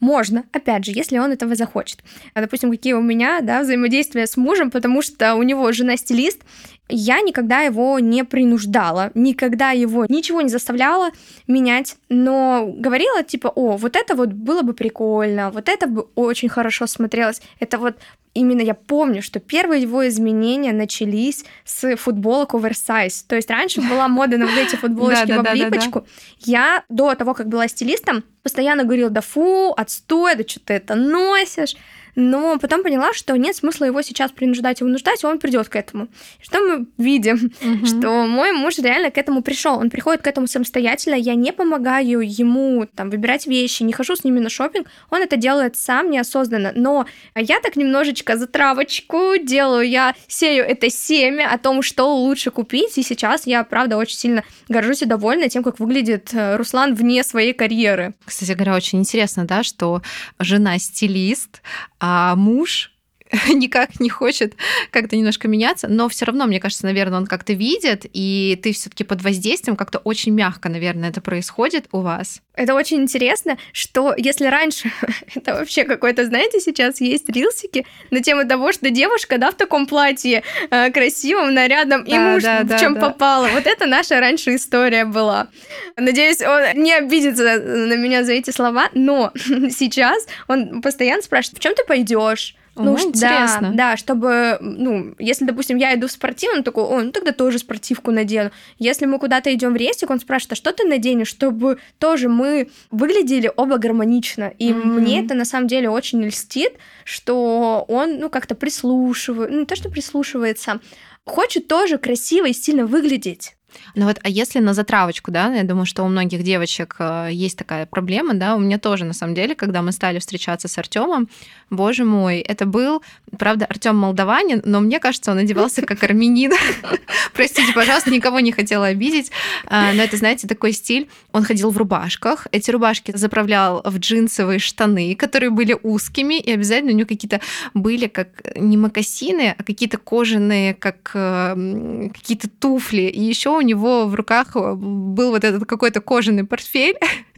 Можно, 0.00 0.44
опять 0.52 0.84
же, 0.84 0.92
если 0.92 1.18
он 1.18 1.32
этого 1.32 1.54
захочет. 1.54 2.02
А, 2.34 2.40
допустим, 2.40 2.70
какие 2.70 2.94
у 2.94 3.02
меня 3.02 3.40
да, 3.40 3.62
взаимодействия 3.62 4.26
с 4.26 4.36
мужем, 4.36 4.70
потому 4.70 5.02
что 5.02 5.34
у 5.34 5.42
него 5.42 5.70
жена 5.72 5.96
стилист, 5.96 6.42
я 6.90 7.20
никогда 7.20 7.60
его 7.60 7.98
не 7.98 8.24
принуждала, 8.24 9.10
никогда 9.14 9.70
его 9.70 10.06
ничего 10.08 10.40
не 10.40 10.48
заставляла 10.48 11.10
менять, 11.46 11.96
но 12.08 12.70
говорила 12.76 13.22
типа, 13.22 13.48
о, 13.48 13.76
вот 13.76 13.96
это 13.96 14.14
вот 14.14 14.30
было 14.30 14.62
бы 14.62 14.74
прикольно, 14.74 15.50
вот 15.50 15.68
это 15.68 15.86
бы 15.86 16.06
очень 16.14 16.48
хорошо 16.48 16.86
смотрелось. 16.86 17.40
Это 17.58 17.78
вот 17.78 17.96
именно 18.34 18.60
я 18.60 18.74
помню, 18.74 19.22
что 19.22 19.40
первые 19.40 19.82
его 19.82 20.06
изменения 20.08 20.72
начались 20.72 21.44
с 21.64 21.96
футболок 21.96 22.54
оверсайз. 22.54 23.22
То 23.24 23.36
есть 23.36 23.50
раньше 23.50 23.80
была 23.80 24.08
мода 24.08 24.36
на 24.36 24.46
вот 24.46 24.56
эти 24.56 24.76
футболочки 24.76 25.32
в 25.32 25.40
облипочку. 25.40 26.06
Я 26.38 26.84
до 26.88 27.14
того, 27.14 27.34
как 27.34 27.48
была 27.48 27.68
стилистом, 27.68 28.24
постоянно 28.42 28.84
говорила, 28.84 29.10
да 29.10 29.20
фу, 29.20 29.72
отстой, 29.76 30.36
да 30.36 30.44
что 30.46 30.60
ты 30.60 30.74
это 30.74 30.94
носишь 30.94 31.76
но 32.14 32.58
потом 32.58 32.82
поняла, 32.82 33.12
что 33.12 33.36
нет 33.36 33.56
смысла 33.56 33.86
его 33.86 34.02
сейчас 34.02 34.30
принуждать 34.30 34.80
и 34.80 34.84
вынуждать, 34.84 35.24
он 35.24 35.38
придет 35.38 35.68
к 35.68 35.76
этому. 35.76 36.08
Что 36.40 36.60
мы 36.60 36.86
видим? 36.98 37.52
Угу. 37.60 37.86
Что 37.86 38.26
мой 38.26 38.52
муж 38.52 38.78
реально 38.78 39.10
к 39.10 39.18
этому 39.18 39.42
пришел. 39.42 39.78
Он 39.78 39.90
приходит 39.90 40.22
к 40.22 40.26
этому 40.26 40.46
самостоятельно, 40.46 41.14
я 41.14 41.34
не 41.34 41.52
помогаю 41.52 42.20
ему 42.20 42.86
там 42.94 43.10
выбирать 43.10 43.46
вещи, 43.46 43.82
не 43.82 43.92
хожу 43.92 44.16
с 44.16 44.24
ними 44.24 44.40
на 44.40 44.50
шопинг, 44.50 44.86
он 45.10 45.22
это 45.22 45.36
делает 45.36 45.76
сам 45.76 46.10
неосознанно. 46.10 46.72
Но 46.74 47.06
я 47.34 47.60
так 47.60 47.76
немножечко 47.76 48.36
за 48.36 48.46
травочку 48.46 49.36
делаю, 49.42 49.88
я 49.88 50.14
сею 50.28 50.64
это 50.64 50.90
семя 50.90 51.50
о 51.52 51.58
том, 51.58 51.82
что 51.82 52.14
лучше 52.14 52.50
купить, 52.50 52.96
и 52.98 53.02
сейчас 53.02 53.46
я, 53.46 53.64
правда, 53.64 53.96
очень 53.96 54.16
сильно 54.16 54.44
горжусь 54.68 55.02
и 55.02 55.06
довольна 55.06 55.48
тем, 55.48 55.62
как 55.62 55.78
выглядит 55.78 56.30
э, 56.32 56.56
Руслан 56.56 56.94
вне 56.94 57.22
своей 57.24 57.52
карьеры. 57.52 58.14
Кстати 58.24 58.52
говоря, 58.52 58.74
очень 58.74 59.00
интересно, 59.00 59.44
да, 59.44 59.62
что 59.62 60.02
жена 60.38 60.78
стилист, 60.78 61.62
а 62.00 62.34
муж 62.34 62.89
никак 63.54 64.00
не 64.00 64.08
хочет 64.08 64.54
как-то 64.90 65.16
немножко 65.16 65.48
меняться, 65.48 65.88
но 65.88 66.08
все 66.08 66.24
равно, 66.24 66.46
мне 66.46 66.60
кажется, 66.60 66.86
наверное, 66.86 67.18
он 67.18 67.26
как-то 67.26 67.52
видит, 67.52 68.06
и 68.12 68.58
ты 68.62 68.72
все-таки 68.72 69.04
под 69.04 69.22
воздействием 69.22 69.76
как-то 69.76 69.98
очень 69.98 70.32
мягко, 70.32 70.68
наверное, 70.68 71.10
это 71.10 71.20
происходит 71.20 71.86
у 71.92 72.00
вас. 72.00 72.42
Это 72.54 72.74
очень 72.74 72.98
интересно, 72.98 73.56
что 73.72 74.14
если 74.16 74.46
раньше, 74.46 74.90
это 75.34 75.54
вообще 75.54 75.84
какой-то, 75.84 76.26
знаете, 76.26 76.60
сейчас 76.60 77.00
есть 77.00 77.28
рилсики 77.28 77.86
на 78.10 78.20
тему 78.20 78.46
того, 78.46 78.72
что 78.72 78.90
девушка, 78.90 79.38
да, 79.38 79.50
в 79.50 79.54
таком 79.54 79.86
платье 79.86 80.42
э, 80.70 80.90
красивом, 80.90 81.54
нарядном, 81.54 82.04
да, 82.04 82.10
и 82.14 82.18
муж 82.18 82.42
да, 82.42 82.64
в 82.64 82.80
чем 82.80 82.94
да. 82.94 83.00
попало. 83.00 83.48
Вот 83.52 83.66
это 83.66 83.86
наша 83.86 84.18
раньше 84.20 84.56
история 84.56 85.04
была. 85.04 85.48
Надеюсь, 85.96 86.42
он 86.42 86.82
не 86.82 86.92
обидится 86.92 87.60
на 87.60 87.96
меня 87.96 88.24
за 88.24 88.32
эти 88.32 88.50
слова, 88.50 88.88
но 88.92 89.32
сейчас 89.34 90.26
он 90.48 90.82
постоянно 90.82 91.22
спрашивает, 91.22 91.58
в 91.58 91.62
чем 91.62 91.74
ты 91.74 91.84
пойдешь? 91.84 92.56
Ну, 92.76 92.84
ну 92.84 92.98
интересно. 92.98 93.70
Да, 93.70 93.90
да, 93.90 93.96
чтобы, 93.96 94.58
ну, 94.60 95.14
если, 95.18 95.44
допустим, 95.44 95.76
я 95.76 95.94
иду 95.94 96.06
в 96.06 96.12
спортив, 96.12 96.50
он 96.54 96.62
такой, 96.62 96.84
о, 96.84 97.02
ну 97.02 97.10
тогда 97.10 97.32
тоже 97.32 97.58
спортивку 97.58 98.10
надену. 98.10 98.50
Если 98.78 99.06
мы 99.06 99.18
куда-то 99.18 99.52
идем 99.52 99.72
в 99.72 99.76
рейсик, 99.76 100.10
он 100.10 100.20
спрашивает, 100.20 100.52
а 100.52 100.56
что 100.56 100.72
ты 100.72 100.84
наденешь, 100.84 101.28
чтобы 101.28 101.78
тоже 101.98 102.28
мы 102.28 102.70
выглядели 102.90 103.52
оба 103.56 103.78
гармонично. 103.78 104.52
И 104.58 104.70
mm-hmm. 104.70 104.84
мне 104.84 105.24
это 105.24 105.34
на 105.34 105.44
самом 105.44 105.66
деле 105.66 105.90
очень 105.90 106.22
льстит, 106.24 106.74
что 107.04 107.84
он, 107.88 108.18
ну, 108.18 108.30
как-то 108.30 108.54
прислушивает, 108.54 109.50
ну, 109.50 109.60
не 109.60 109.66
то, 109.66 109.76
что 109.76 109.90
прислушивается, 109.90 110.80
хочет 111.24 111.68
тоже 111.68 111.98
красиво 111.98 112.46
и 112.46 112.52
стильно 112.52 112.86
выглядеть. 112.86 113.56
Ну 113.94 114.06
вот, 114.06 114.18
а 114.22 114.28
если 114.28 114.58
на 114.60 114.74
затравочку, 114.74 115.30
да, 115.30 115.52
я 115.54 115.64
думаю, 115.64 115.86
что 115.86 116.02
у 116.04 116.08
многих 116.08 116.42
девочек 116.42 116.96
э, 116.98 117.28
есть 117.32 117.58
такая 117.58 117.86
проблема, 117.86 118.34
да, 118.34 118.56
у 118.56 118.58
меня 118.58 118.78
тоже, 118.78 119.04
на 119.04 119.12
самом 119.12 119.34
деле, 119.34 119.54
когда 119.54 119.82
мы 119.82 119.92
стали 119.92 120.18
встречаться 120.18 120.68
с 120.68 120.78
Артемом, 120.78 121.28
боже 121.70 122.04
мой, 122.04 122.38
это 122.38 122.66
был, 122.66 123.02
правда, 123.38 123.66
Артем 123.66 123.96
молдаванин, 123.96 124.62
но 124.64 124.80
мне 124.80 124.98
кажется, 124.98 125.30
он 125.30 125.38
одевался 125.38 125.82
как 125.82 126.02
армянин. 126.02 126.52
Простите, 127.34 127.72
пожалуйста, 127.72 128.10
никого 128.10 128.40
не 128.40 128.52
хотела 128.52 128.86
обидеть, 128.86 129.30
а, 129.66 129.92
но 129.92 130.02
это, 130.02 130.16
знаете, 130.16 130.48
такой 130.48 130.72
стиль. 130.72 131.08
Он 131.32 131.44
ходил 131.44 131.70
в 131.70 131.78
рубашках, 131.78 132.46
эти 132.52 132.70
рубашки 132.70 133.16
заправлял 133.16 133.82
в 133.84 133.98
джинсовые 133.98 134.58
штаны, 134.58 135.14
которые 135.14 135.50
были 135.50 135.76
узкими, 135.82 136.38
и 136.38 136.50
обязательно 136.50 136.92
у 136.92 136.96
него 136.96 137.08
какие-то 137.08 137.40
были 137.74 138.06
как 138.06 138.28
не 138.56 138.76
мокасины, 138.76 139.54
а 139.56 139.62
какие-то 139.62 139.98
кожаные, 139.98 140.74
как 140.74 141.10
э, 141.14 142.08
какие-то 142.12 142.48
туфли, 142.48 143.02
и 143.02 143.22
еще 143.22 143.59
у 143.60 143.62
него 143.62 144.06
в 144.06 144.14
руках 144.14 144.56
э, 144.56 144.74
был 144.74 145.30
вот 145.30 145.44
этот 145.44 145.66
какой-то 145.66 146.00
кожаный 146.00 146.44
портфель, 146.44 146.96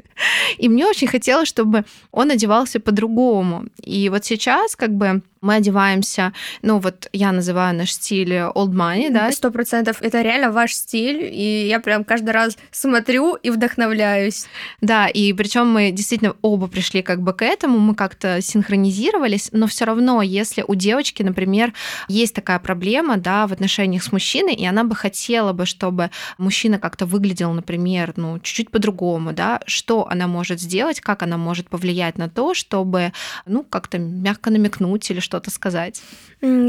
и 0.58 0.68
мне 0.68 0.86
очень 0.86 1.08
хотелось, 1.08 1.48
чтобы 1.48 1.84
он 2.10 2.30
одевался 2.30 2.80
по-другому. 2.80 3.66
И 3.82 4.08
вот 4.08 4.24
сейчас 4.24 4.76
как 4.76 4.90
бы 4.90 5.22
мы 5.42 5.56
одеваемся, 5.56 6.32
ну 6.62 6.78
вот 6.78 7.08
я 7.12 7.32
называю 7.32 7.76
наш 7.76 7.92
стиль 7.92 8.32
old 8.32 8.70
money, 8.70 9.10
да? 9.10 9.30
Сто 9.32 9.50
процентов. 9.50 10.00
Это 10.00 10.22
реально 10.22 10.52
ваш 10.52 10.72
стиль, 10.72 11.28
и 11.30 11.66
я 11.66 11.80
прям 11.80 12.04
каждый 12.04 12.30
раз 12.30 12.56
смотрю 12.70 13.34
и 13.34 13.50
вдохновляюсь. 13.50 14.46
Да, 14.80 15.08
и 15.08 15.32
причем 15.32 15.68
мы 15.68 15.90
действительно 15.90 16.36
оба 16.42 16.68
пришли 16.68 17.02
как 17.02 17.20
бы 17.20 17.32
к 17.32 17.44
этому, 17.44 17.78
мы 17.80 17.96
как-то 17.96 18.40
синхронизировались, 18.40 19.50
но 19.52 19.66
все 19.66 19.84
равно, 19.84 20.22
если 20.22 20.64
у 20.66 20.76
девочки, 20.76 21.24
например, 21.24 21.74
есть 22.08 22.34
такая 22.34 22.60
проблема, 22.60 23.16
да, 23.16 23.48
в 23.48 23.52
отношениях 23.52 24.04
с 24.04 24.12
мужчиной, 24.12 24.54
и 24.54 24.64
она 24.64 24.84
бы 24.84 24.94
хотела 24.94 25.52
бы, 25.52 25.66
чтобы 25.66 26.10
мужчина 26.38 26.78
как-то 26.78 27.04
выглядел, 27.04 27.52
например, 27.52 28.12
ну, 28.16 28.38
чуть-чуть 28.38 28.70
по-другому, 28.70 29.32
да, 29.32 29.60
что 29.66 30.06
она 30.08 30.28
может 30.28 30.60
сделать, 30.60 31.00
как 31.00 31.24
она 31.24 31.36
может 31.36 31.68
повлиять 31.68 32.16
на 32.16 32.28
то, 32.28 32.54
чтобы, 32.54 33.12
ну, 33.44 33.64
как-то 33.64 33.98
мягко 33.98 34.50
намекнуть 34.50 35.10
или 35.10 35.18
что 35.18 35.31
что-то 35.32 35.50
сказать? 35.50 36.02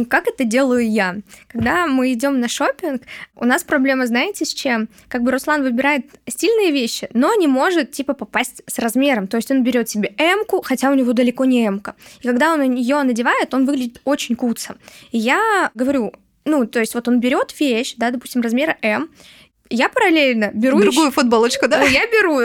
Как 0.10 0.28
это 0.28 0.46
делаю 0.46 0.90
я? 0.90 1.18
Когда 1.48 1.86
мы 1.86 2.14
идем 2.14 2.40
на 2.40 2.48
шопинг, 2.48 3.02
у 3.36 3.46
нас 3.46 3.64
проблема, 3.64 4.08
знаете, 4.08 4.46
с 4.46 4.54
чем? 4.54 4.88
Как 5.10 5.22
бы 5.22 5.32
Руслан 5.32 5.64
выбирает 5.64 6.06
стильные 6.30 6.72
вещи, 6.72 7.10
но 7.14 7.36
не 7.36 7.48
может 7.48 7.92
типа 7.92 8.14
попасть 8.14 8.62
с 8.66 8.80
размером. 8.80 9.28
То 9.28 9.36
есть 9.36 9.52
он 9.52 9.64
берет 9.64 9.90
себе 9.90 10.14
М-ку, 10.18 10.62
хотя 10.62 10.92
у 10.92 10.94
него 10.94 11.12
далеко 11.12 11.44
не 11.44 11.66
М-ка. 11.66 11.96
И 12.22 12.28
когда 12.28 12.54
он 12.54 12.62
ее 12.74 13.04
надевает, 13.04 13.54
он 13.54 13.66
выглядит 13.66 14.00
очень 14.06 14.38
куца. 14.38 14.76
И 15.12 15.18
я 15.18 15.70
говорю, 15.76 16.14
ну, 16.46 16.66
то 16.66 16.80
есть 16.80 16.96
вот 16.96 17.10
он 17.10 17.20
берет 17.20 17.60
вещь, 17.60 17.96
да, 17.98 18.12
допустим, 18.12 18.42
размера 18.42 18.78
М, 18.82 19.10
я 19.70 19.90
параллельно 19.90 20.52
беру 20.54 20.80
другую 20.80 21.08
еще... 21.08 21.12
футболочку, 21.12 21.68
да? 21.68 21.82
Я 21.84 22.06
беру 22.08 22.40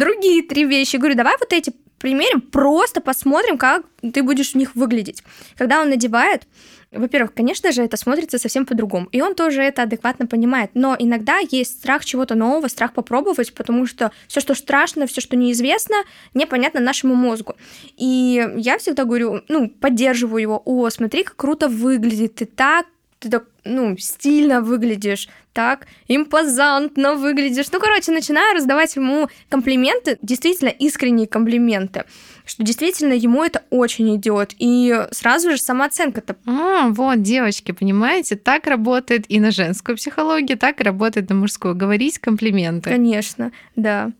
другие 0.00 0.42
три 0.42 0.64
вещи, 0.64 0.96
говорю, 0.96 1.14
давай 1.14 1.36
вот 1.38 1.52
эти 1.52 1.72
примерим, 2.02 2.40
просто 2.40 3.00
посмотрим, 3.00 3.56
как 3.56 3.84
ты 4.12 4.22
будешь 4.22 4.52
в 4.52 4.56
них 4.56 4.74
выглядеть. 4.74 5.22
Когда 5.56 5.80
он 5.80 5.88
надевает, 5.88 6.42
во-первых, 6.90 7.32
конечно 7.32 7.72
же, 7.72 7.82
это 7.82 7.96
смотрится 7.96 8.38
совсем 8.38 8.66
по-другому. 8.66 9.06
И 9.12 9.22
он 9.22 9.34
тоже 9.34 9.62
это 9.62 9.82
адекватно 9.82 10.26
понимает. 10.26 10.72
Но 10.74 10.96
иногда 10.98 11.38
есть 11.38 11.78
страх 11.78 12.04
чего-то 12.04 12.34
нового, 12.34 12.68
страх 12.68 12.92
попробовать, 12.92 13.54
потому 13.54 13.86
что 13.86 14.10
все, 14.26 14.40
что 14.40 14.54
страшно, 14.54 15.06
все, 15.06 15.20
что 15.20 15.36
неизвестно, 15.36 15.96
непонятно 16.34 16.80
нашему 16.80 17.14
мозгу. 17.14 17.54
И 17.96 18.46
я 18.56 18.78
всегда 18.78 19.04
говорю, 19.04 19.42
ну, 19.48 19.70
поддерживаю 19.70 20.42
его, 20.42 20.62
о, 20.64 20.90
смотри, 20.90 21.22
как 21.22 21.36
круто 21.36 21.68
выглядит, 21.68 22.34
ты 22.34 22.44
так 22.44 22.86
ты 23.22 23.30
так, 23.30 23.44
ну, 23.64 23.96
стильно 23.98 24.60
выглядишь, 24.60 25.28
так 25.52 25.86
импозантно 26.08 27.14
выглядишь. 27.14 27.66
Ну, 27.72 27.80
короче, 27.80 28.12
начинаю 28.12 28.54
раздавать 28.56 28.96
ему 28.96 29.28
комплименты, 29.48 30.18
действительно 30.22 30.70
искренние 30.70 31.26
комплименты, 31.26 32.04
что 32.44 32.62
действительно 32.62 33.12
ему 33.12 33.44
это 33.44 33.62
очень 33.70 34.16
идет. 34.16 34.54
И 34.58 35.06
сразу 35.10 35.50
же 35.50 35.58
самооценка-то. 35.58 36.36
А, 36.46 36.88
вот, 36.88 37.22
девочки, 37.22 37.72
понимаете, 37.72 38.36
так 38.36 38.66
работает 38.66 39.26
и 39.28 39.40
на 39.40 39.50
женскую 39.50 39.96
психологию, 39.96 40.58
так 40.58 40.80
и 40.80 40.84
работает 40.84 41.28
на 41.28 41.36
мужскую. 41.36 41.74
Говорить 41.74 42.18
комплименты. 42.18 42.90
Конечно, 42.90 43.52
да. 43.76 44.12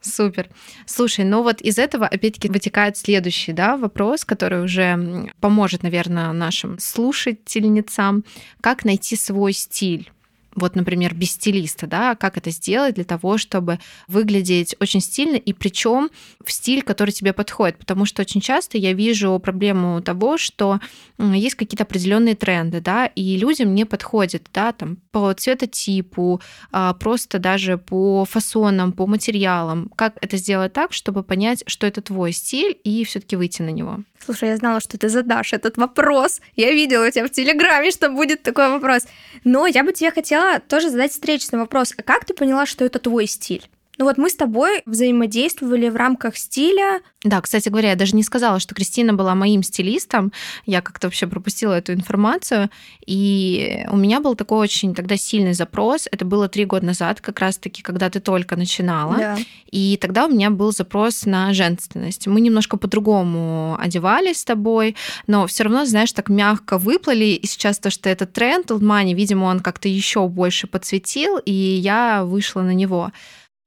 Супер. 0.00 0.48
Слушай, 0.86 1.24
ну 1.24 1.42
вот 1.42 1.60
из 1.60 1.78
этого 1.78 2.06
опять-таки 2.06 2.48
вытекает 2.48 2.96
следующий 2.96 3.52
да, 3.52 3.76
вопрос, 3.76 4.24
который 4.24 4.62
уже 4.62 5.32
поможет, 5.40 5.82
наверное, 5.82 6.32
нашим 6.32 6.78
слушательницам. 6.78 8.24
Как 8.60 8.84
найти 8.84 9.16
свой 9.16 9.52
стиль? 9.52 10.10
Вот, 10.56 10.74
например, 10.74 11.14
без 11.14 11.32
стилиста, 11.32 11.86
да, 11.86 12.14
как 12.16 12.36
это 12.36 12.50
сделать 12.50 12.94
для 12.94 13.04
того, 13.04 13.38
чтобы 13.38 13.78
выглядеть 14.08 14.74
очень 14.80 15.00
стильно 15.00 15.36
и 15.36 15.52
причем 15.52 16.10
в 16.44 16.50
стиль, 16.50 16.82
который 16.82 17.10
тебе 17.10 17.32
подходит, 17.32 17.78
потому 17.78 18.06
что 18.06 18.22
очень 18.22 18.40
часто 18.40 18.78
я 18.78 18.92
вижу 18.94 19.38
проблему 19.38 20.00
того, 20.02 20.38
что 20.38 20.80
есть 21.18 21.54
какие-то 21.54 21.84
определенные 21.84 22.34
тренды, 22.34 22.80
да, 22.80 23.06
и 23.06 23.36
людям 23.36 23.74
не 23.74 23.84
подходит, 23.84 24.48
да, 24.52 24.72
там 24.72 24.96
по 25.12 25.32
цветотипу, 25.34 26.40
а, 26.72 26.94
просто 26.94 27.38
даже 27.38 27.78
по 27.78 28.24
фасонам, 28.24 28.92
по 28.92 29.06
материалам. 29.06 29.90
Как 29.94 30.16
это 30.20 30.36
сделать 30.38 30.72
так, 30.72 30.92
чтобы 30.92 31.22
понять, 31.22 31.62
что 31.66 31.86
это 31.86 32.00
твой 32.00 32.32
стиль 32.32 32.78
и 32.82 33.04
все-таки 33.04 33.36
выйти 33.36 33.62
на 33.62 33.70
него? 33.70 34.00
Слушай, 34.24 34.50
я 34.50 34.56
знала, 34.56 34.80
что 34.80 34.98
ты 34.98 35.08
задашь 35.08 35.52
этот 35.52 35.76
вопрос. 35.76 36.40
Я 36.56 36.72
видела 36.72 37.06
у 37.06 37.10
тебя 37.10 37.26
в 37.26 37.30
Телеграме, 37.30 37.90
что 37.90 38.10
будет 38.10 38.42
такой 38.42 38.70
вопрос. 38.70 39.06
Но 39.44 39.66
я 39.66 39.84
бы 39.84 39.92
тебе 39.92 40.10
хотела 40.10 40.45
тоже 40.68 40.90
задать 40.90 41.12
встречный 41.12 41.58
вопрос. 41.58 41.94
А 41.96 42.02
как 42.02 42.24
ты 42.24 42.34
поняла, 42.34 42.66
что 42.66 42.84
это 42.84 42.98
твой 42.98 43.26
стиль? 43.26 43.68
Ну 43.98 44.04
вот 44.04 44.18
мы 44.18 44.28
с 44.28 44.34
тобой 44.34 44.82
взаимодействовали 44.84 45.88
в 45.88 45.96
рамках 45.96 46.36
стиля. 46.36 47.00
Да, 47.24 47.40
кстати 47.40 47.68
говоря, 47.68 47.90
я 47.90 47.96
даже 47.96 48.14
не 48.14 48.22
сказала, 48.22 48.60
что 48.60 48.74
Кристина 48.74 49.14
была 49.14 49.34
моим 49.34 49.62
стилистом. 49.62 50.32
Я 50.66 50.82
как-то 50.82 51.06
вообще 51.06 51.26
пропустила 51.26 51.72
эту 51.72 51.92
информацию. 51.92 52.70
И 53.06 53.84
у 53.90 53.96
меня 53.96 54.20
был 54.20 54.34
такой 54.34 54.58
очень 54.58 54.94
тогда 54.94 55.16
сильный 55.16 55.54
запрос. 55.54 56.08
Это 56.10 56.24
было 56.24 56.48
три 56.48 56.66
года 56.66 56.86
назад, 56.86 57.20
как 57.20 57.40
раз-таки, 57.40 57.82
когда 57.82 58.10
ты 58.10 58.20
только 58.20 58.56
начинала. 58.56 59.16
Да. 59.16 59.38
И 59.70 59.98
тогда 60.00 60.26
у 60.26 60.28
меня 60.28 60.50
был 60.50 60.72
запрос 60.72 61.24
на 61.24 61.54
женственность. 61.54 62.26
Мы 62.26 62.40
немножко 62.40 62.76
по-другому 62.76 63.76
одевались 63.80 64.40
с 64.40 64.44
тобой, 64.44 64.94
но 65.26 65.46
все 65.46 65.64
равно, 65.64 65.84
знаешь, 65.86 66.12
так 66.12 66.28
мягко 66.28 66.78
выплыли. 66.78 67.24
И 67.24 67.46
сейчас 67.46 67.78
то, 67.78 67.90
что 67.90 68.08
это 68.10 68.26
тренд 68.26 68.70
Old 68.70 68.80
Money, 68.80 69.14
видимо, 69.14 69.44
он 69.46 69.60
как-то 69.60 69.88
еще 69.88 70.28
больше 70.28 70.66
подсветил, 70.66 71.38
и 71.38 71.52
я 71.52 72.24
вышла 72.24 72.60
на 72.60 72.74
него 72.74 73.10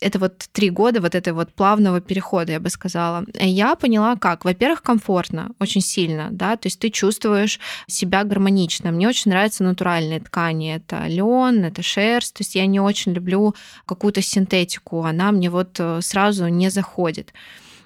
это 0.02 0.20
вот 0.20 0.38
три 0.52 0.70
года 0.70 1.02
вот 1.02 1.16
этой 1.16 1.34
вот 1.34 1.54
плавного 1.54 2.02
перехода, 2.02 2.54
я 2.54 2.60
бы 2.60 2.70
сказала. 2.70 3.26
Я 3.34 3.76
поняла, 3.76 4.16
как. 4.16 4.46
Во-первых, 4.46 4.82
комфортно, 4.82 5.52
очень 5.60 5.82
сильно, 5.82 6.30
да, 6.32 6.56
то 6.56 6.68
есть 6.68 6.80
ты 6.80 6.90
чувствуешь 6.90 7.60
себя 7.88 8.24
гармонично. 8.24 8.92
Мне 8.92 9.08
очень 9.08 9.32
нравятся 9.32 9.64
натуральные 9.64 10.22
ткани. 10.22 10.76
Это 10.76 11.06
лен, 11.08 11.66
это 11.66 11.82
шерсть. 11.82 12.36
То 12.36 12.42
есть 12.42 12.56
я 12.56 12.66
не 12.66 12.80
очень 12.80 13.14
люблю 13.14 13.56
какую-то 13.86 14.22
синтетику. 14.22 15.04
Она 15.04 15.32
мне 15.32 15.50
вот 15.50 15.80
э, 15.80 16.00
сразу 16.02 16.48
не 16.48 16.70
заходит. 16.70 17.34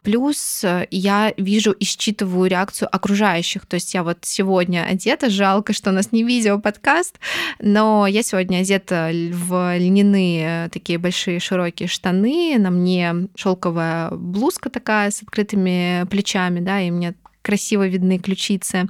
Плюс 0.04 0.64
э, 0.64 0.88
я 0.92 1.34
вижу 1.38 1.72
и 1.72 1.86
считываю 1.86 2.50
реакцию 2.50 2.90
окружающих. 2.94 3.66
То 3.66 3.76
есть 3.76 3.94
я 3.94 4.04
вот 4.04 4.20
сегодня 4.22 4.86
одета, 4.86 5.30
жалко, 5.30 5.74
что 5.74 5.90
у 5.90 5.94
нас 5.94 6.12
не 6.12 6.24
видео 6.24 6.60
подкаст, 6.60 7.20
но 7.60 8.06
я 8.06 8.22
сегодня 8.22 8.58
одета 8.58 9.12
в 9.14 9.78
льняные 9.78 10.70
такие 10.70 11.00
большие 11.00 11.40
широкие 11.40 11.88
штаны, 11.88 12.58
на 12.60 12.70
мне 12.70 13.28
шелковая 13.36 14.12
блузка 14.12 14.70
такая 14.70 15.10
с 15.10 15.24
открытыми 15.24 16.06
плечами, 16.10 16.60
да, 16.60 16.82
и 16.82 16.92
мне 16.92 17.16
красиво 17.42 17.88
видны 17.88 18.20
ключицы 18.20 18.90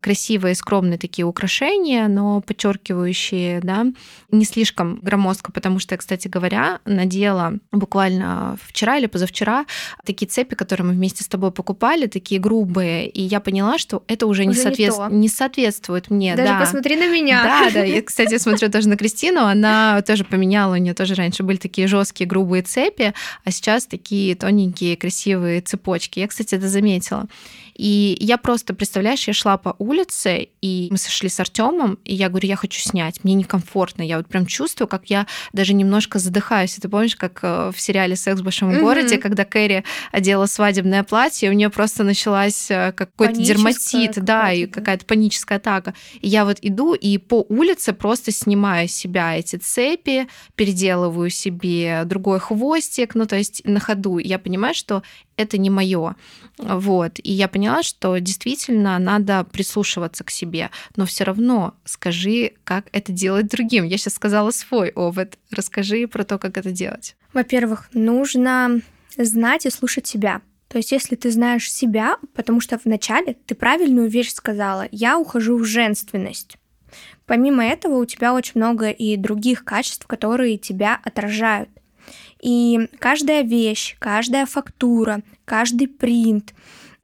красивые, 0.00 0.54
скромные 0.54 0.98
такие 0.98 1.24
украшения, 1.24 2.08
но 2.08 2.40
подчеркивающие, 2.40 3.60
да, 3.60 3.86
не 4.30 4.44
слишком 4.44 4.98
громоздко, 5.02 5.52
потому 5.52 5.78
что 5.78 5.96
кстати 5.96 6.28
говоря, 6.28 6.80
надела 6.84 7.54
буквально 7.72 8.56
вчера 8.62 8.98
или 8.98 9.06
позавчера 9.06 9.66
такие 10.04 10.26
цепи, 10.26 10.54
которые 10.54 10.86
мы 10.86 10.92
вместе 10.92 11.24
с 11.24 11.28
тобой 11.28 11.50
покупали, 11.50 12.06
такие 12.06 12.40
грубые, 12.40 13.08
и 13.08 13.22
я 13.22 13.40
поняла, 13.40 13.78
что 13.78 14.02
это 14.06 14.26
уже, 14.26 14.42
уже 14.42 14.50
не, 14.50 14.54
соответств... 14.54 15.02
не, 15.10 15.18
не 15.18 15.28
соответствует 15.28 16.10
мне. 16.10 16.36
Даже 16.36 16.48
да. 16.48 16.60
посмотри 16.60 16.96
на 16.96 17.08
меня. 17.08 17.42
Да, 17.42 17.70
да. 17.72 17.84
Я, 17.84 18.02
кстати, 18.08 18.38
смотрю 18.38 18.70
тоже 18.70 18.88
на 18.88 18.96
Кристину, 18.96 19.42
она 19.42 20.02
тоже 20.02 20.24
поменяла, 20.24 20.74
у 20.74 20.76
нее 20.76 20.94
тоже 20.94 21.14
раньше 21.14 21.42
были 21.42 21.56
такие 21.56 21.86
жесткие 21.86 22.26
грубые 22.26 22.62
цепи, 22.62 23.14
а 23.44 23.50
сейчас 23.50 23.86
такие 23.86 24.34
тоненькие 24.34 24.96
красивые 24.96 25.60
цепочки. 25.60 26.20
Я, 26.20 26.28
кстати, 26.28 26.54
это 26.54 26.68
заметила. 26.68 27.26
И 27.78 28.16
я 28.20 28.38
просто, 28.38 28.74
представляешь, 28.74 29.28
я 29.28 29.32
шла 29.32 29.56
по 29.56 29.76
улице, 29.78 30.48
и 30.60 30.88
мы 30.90 30.98
сошли 30.98 31.28
с 31.28 31.38
Артемом, 31.38 31.98
и 32.04 32.12
я 32.12 32.28
говорю, 32.28 32.48
я 32.48 32.56
хочу 32.56 32.80
снять, 32.80 33.22
мне 33.22 33.34
некомфортно. 33.34 34.02
Я 34.02 34.16
вот 34.16 34.26
прям 34.26 34.46
чувствую, 34.46 34.88
как 34.88 35.06
я 35.06 35.26
даже 35.52 35.74
немножко 35.74 36.18
задыхаюсь. 36.18 36.74
Ты 36.74 36.88
помнишь, 36.88 37.14
как 37.14 37.38
э, 37.42 37.70
в 37.74 37.80
сериале 37.80 38.16
«Секс 38.16 38.40
в 38.40 38.44
большом 38.44 38.70
mm-hmm. 38.70 38.80
городе», 38.80 39.18
когда 39.18 39.44
Кэрри 39.44 39.84
одела 40.10 40.46
свадебное 40.46 41.04
платье, 41.04 41.50
у 41.50 41.52
нее 41.52 41.70
просто 41.70 42.02
началась 42.02 42.68
э, 42.68 42.92
какой-то 42.92 43.40
дерматит, 43.40 44.24
да, 44.24 44.52
и 44.52 44.66
какая-то 44.66 45.06
паническая 45.06 45.58
атака. 45.58 45.94
И 46.20 46.28
я 46.28 46.44
вот 46.44 46.58
иду 46.60 46.94
и 46.94 47.16
по 47.18 47.46
улице 47.48 47.92
просто 47.92 48.32
снимаю 48.32 48.88
с 48.88 48.92
себя 48.92 49.36
эти 49.36 49.54
цепи, 49.54 50.26
переделываю 50.56 51.30
себе 51.30 52.02
другой 52.04 52.40
хвостик, 52.40 53.14
ну 53.14 53.26
то 53.26 53.36
есть 53.36 53.62
на 53.64 53.78
ходу. 53.78 54.18
Я 54.18 54.40
понимаю, 54.40 54.74
что 54.74 55.04
это 55.38 55.56
не 55.56 55.70
мое. 55.70 56.16
Вот. 56.58 57.18
И 57.22 57.32
я 57.32 57.48
поняла, 57.48 57.82
что 57.82 58.18
действительно 58.18 58.98
надо 58.98 59.44
прислушиваться 59.44 60.24
к 60.24 60.30
себе, 60.30 60.70
но 60.96 61.06
все 61.06 61.24
равно 61.24 61.74
скажи, 61.84 62.52
как 62.64 62.86
это 62.92 63.12
делать 63.12 63.48
другим. 63.48 63.84
Я 63.84 63.96
сейчас 63.96 64.14
сказала 64.14 64.50
свой 64.50 64.90
опыт. 64.90 65.38
Расскажи 65.50 66.06
про 66.06 66.24
то, 66.24 66.38
как 66.38 66.58
это 66.58 66.72
делать. 66.72 67.16
Во-первых, 67.32 67.88
нужно 67.92 68.80
знать 69.16 69.64
и 69.64 69.70
слушать 69.70 70.06
себя. 70.06 70.42
То 70.68 70.76
есть, 70.76 70.92
если 70.92 71.16
ты 71.16 71.30
знаешь 71.30 71.72
себя, 71.72 72.18
потому 72.34 72.60
что 72.60 72.78
вначале 72.84 73.34
ты 73.46 73.54
правильную 73.54 74.10
вещь 74.10 74.32
сказала, 74.32 74.86
я 74.90 75.18
ухожу 75.18 75.56
в 75.56 75.64
женственность. 75.64 76.58
Помимо 77.26 77.64
этого, 77.64 77.96
у 77.96 78.04
тебя 78.04 78.34
очень 78.34 78.52
много 78.56 78.90
и 78.90 79.16
других 79.16 79.64
качеств, 79.64 80.06
которые 80.06 80.58
тебя 80.58 80.98
отражают. 81.02 81.70
И 82.40 82.88
каждая 82.98 83.42
вещь, 83.42 83.96
каждая 83.98 84.46
фактура, 84.46 85.22
каждый 85.44 85.88
принт, 85.88 86.54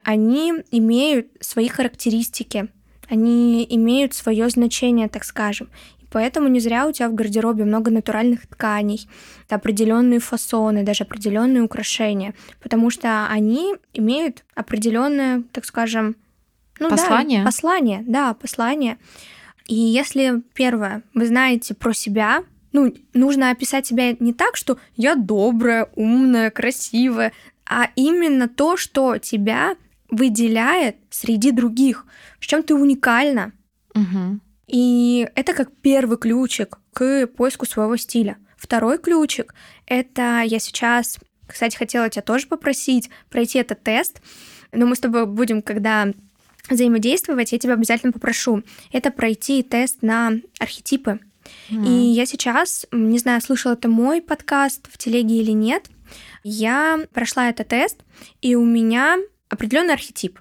они 0.03 0.53
имеют 0.71 1.27
свои 1.41 1.67
характеристики, 1.67 2.69
они 3.09 3.65
имеют 3.69 4.13
свое 4.13 4.49
значение, 4.49 5.09
так 5.09 5.23
скажем. 5.25 5.67
И 6.01 6.05
поэтому 6.09 6.47
не 6.47 6.59
зря 6.59 6.87
у 6.87 6.91
тебя 6.91 7.09
в 7.09 7.15
гардеробе 7.15 7.65
много 7.65 7.91
натуральных 7.91 8.47
тканей, 8.47 9.07
определенные 9.49 10.19
фасоны, 10.19 10.83
даже 10.83 11.03
определенные 11.03 11.63
украшения, 11.63 12.33
потому 12.61 12.89
что 12.89 13.27
они 13.27 13.75
имеют 13.93 14.45
определенное, 14.55 15.43
так 15.51 15.65
скажем, 15.65 16.15
ну 16.79 16.89
послание. 16.89 17.39
Да, 17.39 17.45
послание, 17.45 18.03
да, 18.07 18.33
послание. 18.33 18.97
И 19.67 19.75
если 19.75 20.43
первое, 20.53 21.01
вы 21.13 21.25
знаете 21.25 21.73
про 21.73 21.93
себя, 21.93 22.43
ну, 22.75 22.93
нужно 23.13 23.51
описать 23.51 23.87
себя 23.87 24.17
не 24.19 24.33
так, 24.33 24.57
что 24.57 24.77
я 24.97 25.15
добрая, 25.15 25.89
умная, 25.95 26.51
красивая, 26.51 27.31
а 27.65 27.87
именно 27.95 28.49
то, 28.49 28.75
что 28.75 29.17
тебя 29.17 29.77
выделяет 30.09 30.97
среди 31.09 31.51
других, 31.51 32.05
в 32.37 32.45
чем 32.45 32.63
ты 32.63 32.75
уникальна. 32.75 33.53
Угу. 33.95 34.39
И 34.67 35.25
это 35.35 35.53
как 35.53 35.71
первый 35.81 36.17
ключик 36.17 36.79
к 36.91 37.27
поиску 37.27 37.65
своего 37.65 37.95
стиля. 37.95 38.35
Второй 38.57 38.97
ключик— 38.97 39.55
это 39.85 40.41
я 40.45 40.59
сейчас, 40.59 41.17
кстати, 41.47 41.77
хотела 41.77 42.09
тебя 42.09 42.23
тоже 42.23 42.45
попросить 42.47 43.09
пройти 43.29 43.59
этот 43.59 43.83
тест, 43.83 44.21
но 44.73 44.85
мы 44.85 44.97
с 44.97 44.99
тобой 44.99 45.25
будем, 45.25 45.61
когда 45.61 46.07
взаимодействовать, 46.69 47.53
я 47.53 47.59
тебя 47.59 47.75
обязательно 47.75 48.11
попрошу. 48.11 48.63
Это 48.91 49.11
пройти 49.11 49.63
тест 49.63 50.01
на 50.01 50.33
архетипы. 50.59 51.19
И 51.69 51.89
я 51.89 52.25
сейчас, 52.25 52.85
не 52.91 53.19
знаю, 53.19 53.41
слышал 53.41 53.71
это 53.71 53.87
мой 53.87 54.21
подкаст 54.21 54.87
в 54.91 54.97
телеге 54.97 55.41
или 55.41 55.51
нет, 55.51 55.85
я 56.43 56.99
прошла 57.13 57.49
этот 57.49 57.69
тест, 57.69 58.01
и 58.41 58.55
у 58.55 58.63
меня 58.65 59.17
определенный 59.49 59.93
архетип. 59.93 60.39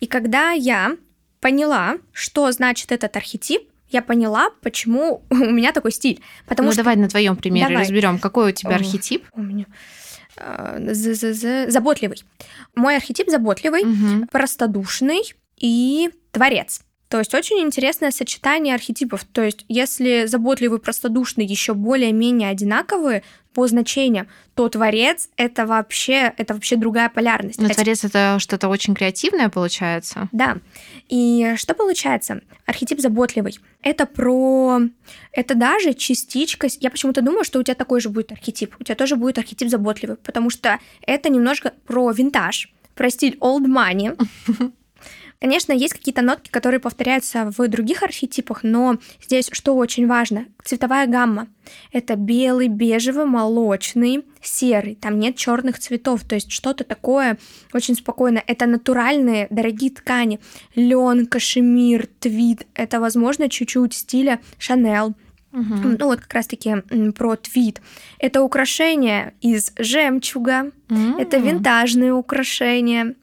И 0.00 0.06
когда 0.06 0.52
я 0.52 0.96
поняла, 1.40 1.98
что 2.12 2.50
значит 2.52 2.92
этот 2.92 3.16
архетип, 3.16 3.68
я 3.90 4.02
поняла, 4.02 4.50
почему 4.62 5.22
у 5.30 5.34
меня 5.34 5.72
такой 5.72 5.92
стиль. 5.92 6.22
Потому 6.46 6.68
ну, 6.68 6.72
что... 6.72 6.82
давай 6.82 6.96
на 6.96 7.08
твоем 7.08 7.36
примере 7.36 7.68
давай. 7.68 7.82
разберем, 7.82 8.18
какой 8.18 8.50
у 8.50 8.52
тебя 8.52 8.76
архетип. 8.76 9.26
У 9.32 9.42
меня 9.42 9.66
э, 10.36 10.94
заботливый. 11.68 12.22
Мой 12.74 12.96
архетип 12.96 13.28
заботливый, 13.30 13.82
угу. 13.82 14.26
простодушный 14.30 15.22
и 15.58 16.10
творец. 16.32 16.82
То 17.08 17.18
есть 17.18 17.34
очень 17.34 17.60
интересное 17.60 18.10
сочетание 18.10 18.74
архетипов. 18.74 19.24
То 19.24 19.42
есть 19.42 19.64
если 19.68 20.26
заботливый, 20.26 20.80
простодушный 20.80 21.46
еще 21.46 21.74
более-менее 21.74 22.50
одинаковые 22.50 23.22
по 23.54 23.66
значениям, 23.68 24.28
то 24.54 24.68
творец 24.68 25.30
это 25.36 25.66
вообще 25.66 26.34
это 26.36 26.52
вообще 26.54 26.76
другая 26.76 27.08
полярность. 27.08 27.60
Но 27.60 27.68
творец 27.68 28.04
это 28.04 28.38
что-то 28.38 28.68
очень 28.68 28.94
креативное 28.94 29.48
получается. 29.48 30.28
Да. 30.32 30.58
И 31.08 31.54
что 31.56 31.74
получается? 31.74 32.40
Архетип 32.66 33.00
заботливый. 33.00 33.58
Это 33.82 34.04
про 34.04 34.80
это 35.32 35.54
даже 35.54 35.94
частичка. 35.94 36.66
Я 36.80 36.90
почему-то 36.90 37.22
думаю, 37.22 37.44
что 37.44 37.60
у 37.60 37.62
тебя 37.62 37.76
такой 37.76 38.00
же 38.00 38.08
будет 38.08 38.32
архетип. 38.32 38.74
У 38.80 38.84
тебя 38.84 38.96
тоже 38.96 39.14
будет 39.16 39.38
архетип 39.38 39.68
заботливый, 39.68 40.16
потому 40.16 40.50
что 40.50 40.80
это 41.02 41.30
немножко 41.30 41.72
про 41.86 42.10
винтаж, 42.10 42.72
про 42.94 43.10
стиль 43.10 43.38
old 43.40 43.64
money 43.66 44.18
Конечно, 45.40 45.72
есть 45.72 45.92
какие-то 45.92 46.22
нотки, 46.22 46.50
которые 46.50 46.80
повторяются 46.80 47.52
в 47.56 47.68
других 47.68 48.02
архетипах, 48.02 48.62
но 48.62 48.98
здесь 49.22 49.48
что 49.52 49.76
очень 49.76 50.06
важно? 50.06 50.46
Цветовая 50.64 51.06
гамма. 51.06 51.48
Это 51.92 52.16
белый, 52.16 52.68
бежевый, 52.68 53.26
молочный, 53.26 54.24
серый. 54.40 54.94
Там 54.94 55.18
нет 55.18 55.36
черных 55.36 55.78
цветов, 55.78 56.22
то 56.24 56.34
есть 56.34 56.50
что-то 56.50 56.84
такое 56.84 57.38
очень 57.74 57.96
спокойно. 57.96 58.42
Это 58.46 58.66
натуральные, 58.66 59.48
дорогие 59.50 59.90
ткани. 59.90 60.40
Лен, 60.74 61.26
кашемир, 61.26 62.08
твид. 62.18 62.66
Это, 62.74 63.00
возможно, 63.00 63.48
чуть-чуть 63.48 63.94
стиля 63.94 64.40
Шанель. 64.58 65.14
Угу. 65.52 65.96
Ну 65.98 66.06
вот 66.06 66.20
как 66.20 66.34
раз-таки 66.34 66.76
про 67.16 67.36
твид. 67.36 67.80
Это 68.18 68.42
украшения 68.42 69.32
из 69.40 69.72
жемчуга, 69.78 70.70
mm 70.88 71.18
это 71.18 71.38
винтажные 71.38 72.12
украшения. 72.12 73.14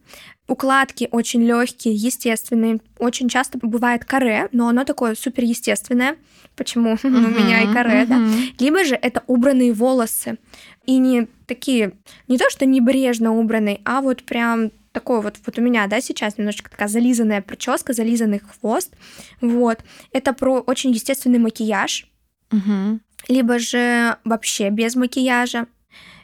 Укладки 0.54 1.08
очень 1.10 1.44
легкие, 1.44 1.96
естественные. 1.96 2.78
Очень 3.00 3.28
часто 3.28 3.58
бывает 3.60 4.06
каре, 4.06 4.50
но 4.52 4.68
оно 4.68 4.84
такое 4.84 5.16
супер 5.16 5.46
естественное. 5.46 6.16
Почему 6.56 6.94
uh-huh, 6.94 7.08
у 7.08 7.10
меня 7.10 7.64
и 7.64 7.74
каре, 7.74 8.06
да? 8.06 8.22
Либо 8.60 8.84
же 8.84 8.94
это 8.94 9.24
убранные 9.26 9.74
волосы. 9.74 10.38
И 10.86 11.00
не 11.00 11.28
такие, 11.48 11.94
не 12.28 12.38
то 12.38 12.52
что 12.52 12.68
небрежно 12.68 13.34
убранные, 13.36 13.82
а 13.84 14.02
вот 14.02 14.22
прям 14.22 14.70
такой 14.92 15.24
вот, 15.24 15.38
вот 15.44 15.58
у 15.58 15.62
меня, 15.62 15.88
да, 15.88 16.00
сейчас 16.02 16.38
немножечко 16.38 16.70
такая 16.70 16.88
зализанная 16.88 17.42
прическа, 17.42 17.94
зализанный 17.94 18.40
хвост, 18.40 18.94
вот. 19.42 19.80
Это 20.12 20.34
про 20.34 20.60
очень 20.60 20.92
естественный 20.92 21.40
макияж, 21.40 22.06
угу. 22.52 23.00
либо 23.28 23.58
же 23.58 24.18
вообще 24.24 24.70
без 24.70 24.96
макияжа. 24.96 25.66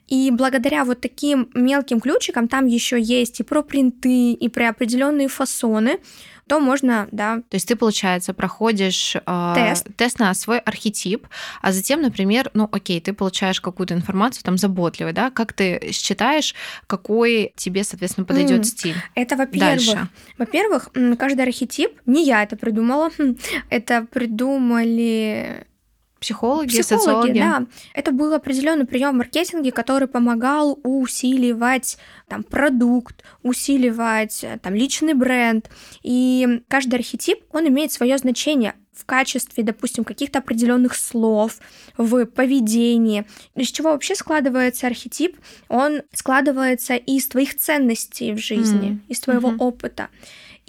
И 0.09 0.31
благодаря 0.31 0.83
вот 0.85 1.01
таким 1.01 1.49
мелким 1.53 1.99
ключикам 2.01 2.47
там 2.47 2.65
еще 2.65 2.99
есть 2.99 3.39
и 3.39 3.43
про 3.43 3.61
принты, 3.61 4.33
и 4.33 4.49
про 4.49 4.69
определенные 4.69 5.27
фасоны, 5.27 5.99
то 6.49 6.59
можно, 6.59 7.07
да. 7.11 7.37
То 7.47 7.55
есть 7.55 7.67
ты, 7.67 7.75
получается, 7.75 8.33
проходишь 8.33 9.15
э, 9.15 9.53
тест. 9.55 9.87
тест 9.95 10.17
на 10.17 10.33
свой 10.33 10.57
архетип, 10.57 11.27
а 11.61 11.71
затем, 11.71 12.01
например, 12.01 12.49
ну 12.55 12.67
окей, 12.71 12.99
ты 12.99 13.13
получаешь 13.13 13.61
какую-то 13.61 13.93
информацию 13.93 14.43
там 14.43 14.57
заботливой, 14.57 15.13
да, 15.13 15.29
как 15.29 15.53
ты 15.53 15.91
считаешь, 15.93 16.55
какой 16.87 17.53
тебе, 17.55 17.83
соответственно, 17.83 18.25
подойдет 18.25 18.61
mm. 18.61 18.63
стиль? 18.63 18.95
Это, 19.13 19.35
во-первых, 19.35 20.09
во-первых, 20.39 20.89
каждый 21.19 21.41
архетип, 21.41 21.91
не 22.07 22.25
я 22.25 22.41
это 22.41 22.57
придумала, 22.57 23.11
это 23.69 24.07
придумали 24.11 25.67
Психологи, 26.19 26.69
Психологи, 26.69 26.81
социологи. 26.81 27.39
Да. 27.39 27.65
Это 27.93 28.11
был 28.11 28.33
определенный 28.33 28.85
прием 28.85 29.11
в 29.11 29.17
маркетинге, 29.17 29.71
который 29.71 30.07
помогал 30.07 30.79
усиливать 30.83 31.97
там, 32.27 32.43
продукт, 32.43 33.23
усиливать 33.43 34.45
там, 34.61 34.75
личный 34.75 35.13
бренд. 35.13 35.69
И 36.03 36.61
каждый 36.67 36.95
архетип, 36.95 37.43
он 37.51 37.67
имеет 37.67 37.91
свое 37.91 38.17
значение 38.17 38.75
в 38.99 39.05
качестве, 39.05 39.63
допустим, 39.63 40.03
каких-то 40.03 40.39
определенных 40.39 40.95
слов, 40.95 41.59
в 41.97 42.25
поведении. 42.25 43.25
Из 43.55 43.71
чего 43.71 43.91
вообще 43.91 44.13
складывается 44.13 44.87
архетип? 44.87 45.37
Он 45.69 46.01
складывается 46.13 46.95
из 46.95 47.27
твоих 47.27 47.55
ценностей 47.55 48.33
в 48.33 48.37
жизни, 48.39 48.91
mm. 48.91 48.99
из 49.07 49.21
твоего 49.21 49.51
mm-hmm. 49.51 49.57
опыта. 49.59 50.09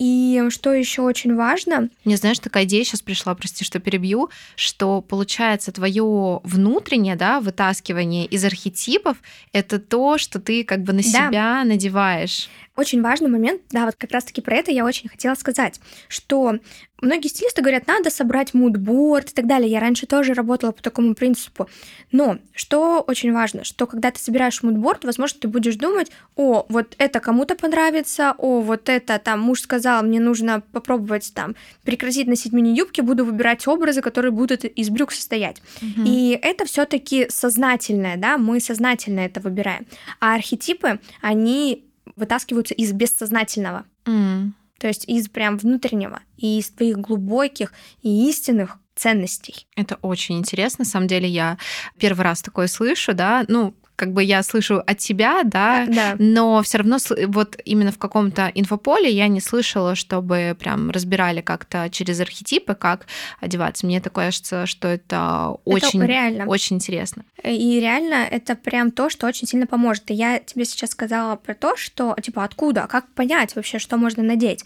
И 0.01 0.43
что 0.49 0.73
еще 0.73 1.03
очень 1.03 1.35
важно? 1.37 1.91
Мне, 2.07 2.17
знаешь, 2.17 2.39
такая 2.39 2.65
идея 2.65 2.85
сейчас 2.85 3.03
пришла, 3.03 3.35
прости, 3.35 3.67
что 3.67 3.81
перебью, 3.81 4.31
что 4.57 5.03
получается 5.03 5.73
твое 5.73 6.41
внутреннее, 6.43 7.17
да, 7.17 7.39
вытаскивание 7.39 8.25
из 8.25 8.43
архетипов, 8.43 9.19
это 9.53 9.79
то, 9.79 10.17
что 10.17 10.41
ты 10.41 10.65
как 10.65 10.85
бы 10.85 10.95
на 10.95 11.03
да. 11.03 11.09
себя 11.29 11.65
надеваешь. 11.65 12.49
Очень 12.81 13.03
важный 13.03 13.29
момент, 13.29 13.61
да, 13.71 13.85
вот 13.85 13.97
как 13.97 14.11
раз-таки 14.11 14.41
про 14.41 14.57
это 14.57 14.71
я 14.71 14.87
очень 14.87 15.11
хотела 15.11 15.35
сказать, 15.35 15.79
что 16.09 16.55
многие 17.03 17.29
стилисты 17.29 17.61
говорят, 17.61 17.87
надо 17.87 18.09
собрать 18.09 18.55
мудборд 18.55 19.31
и 19.31 19.35
так 19.35 19.47
далее. 19.47 19.71
Я 19.71 19.81
раньше 19.81 20.07
тоже 20.07 20.33
работала 20.33 20.73
по 20.73 20.83
такому 20.83 21.15
принципу. 21.15 21.69
Но 22.11 22.39
что 22.55 23.01
очень 23.01 23.35
важно, 23.35 23.65
что 23.65 23.87
когда 23.87 24.11
ты 24.11 24.19
собираешь 24.19 24.63
мудборд, 24.63 25.05
возможно, 25.05 25.41
ты 25.41 25.49
будешь 25.49 25.77
думать, 25.77 26.11
о, 26.37 26.65
вот 26.71 26.95
это 26.97 27.21
кому-то 27.21 27.55
понравится, 27.55 28.35
о, 28.39 28.63
вот 28.63 28.89
это 28.89 29.19
там 29.19 29.41
муж 29.41 29.61
сказал, 29.61 30.03
мне 30.03 30.19
нужно 30.19 30.63
попробовать 30.73 31.33
там 31.35 31.57
прекратить 31.85 32.29
носить 32.29 32.55
мини-юбки, 32.55 33.03
буду 33.03 33.27
выбирать 33.27 33.69
образы, 33.69 34.01
которые 34.01 34.33
будут 34.33 34.65
из 34.65 34.89
брюк 34.89 35.13
состоять. 35.13 35.61
Угу. 35.83 36.07
И 36.07 36.39
это 36.41 36.65
все 36.65 36.87
таки 36.87 37.27
сознательное, 37.29 38.17
да, 38.17 38.39
мы 38.39 38.59
сознательно 38.59 39.21
это 39.21 39.41
выбираем. 39.41 39.87
А 40.19 40.35
архетипы, 40.35 40.99
они 41.21 41.85
вытаскиваются 42.21 42.75
из 42.75 42.93
бессознательного. 42.93 43.85
Mm. 44.05 44.53
То 44.79 44.87
есть 44.87 45.05
из 45.09 45.29
прям 45.29 45.59
внутреннего 45.59 46.21
и 46.37 46.59
из 46.59 46.71
твоих 46.71 46.99
глубоких 46.99 47.73
и 48.03 48.29
истинных 48.29 48.79
ценностей. 48.95 49.67
Это 49.77 49.97
очень 50.03 50.39
интересно. 50.39 50.85
На 50.85 50.91
самом 50.91 51.07
деле 51.07 51.29
я 51.29 51.59
первый 51.99 52.23
раз 52.23 52.43
такое 52.43 52.67
слышу, 52.67 53.13
да. 53.15 53.45
Ну, 53.49 53.75
как 54.01 54.15
бы 54.15 54.25
я 54.25 54.43
слышу 54.43 54.83
от 54.87 54.97
тебя, 54.97 55.43
да, 55.45 55.85
да. 55.87 56.17
но 56.19 56.63
все 56.63 56.79
равно 56.79 56.97
вот 57.27 57.59
именно 57.67 57.93
в 57.93 57.99
каком-то 57.99 58.51
инфополе 58.55 59.11
я 59.11 59.29
не 59.29 59.43
слышала, 59.43 59.95
чтобы 59.95 60.57
прям 60.59 60.91
разбирали 60.91 61.43
как-то 61.43 61.91
через 61.91 62.19
архетипы, 62.21 62.75
как 62.75 63.07
одеваться. 63.41 63.85
Мне 63.85 64.01
такое 64.01 64.31
кажется, 64.31 64.67
что 64.67 64.87
это 64.87 65.57
очень, 65.65 65.99
это 65.99 66.07
реально. 66.07 66.47
очень 66.47 66.77
интересно. 66.77 67.25
И 67.43 67.81
реально 67.81 68.29
это 68.31 68.55
прям 68.55 68.93
то, 68.93 69.11
что 69.11 69.27
очень 69.27 69.49
сильно 69.49 69.67
поможет. 69.67 70.09
И 70.13 70.15
я 70.15 70.39
тебе 70.39 70.65
сейчас 70.65 70.91
сказала 70.91 71.35
про 71.35 71.55
то, 71.55 71.77
что 71.77 72.15
типа 72.23 72.45
откуда, 72.45 72.87
как 72.89 73.09
понять 73.09 73.57
вообще, 73.57 73.81
что 73.81 73.97
можно 73.97 74.23
надеть. 74.23 74.65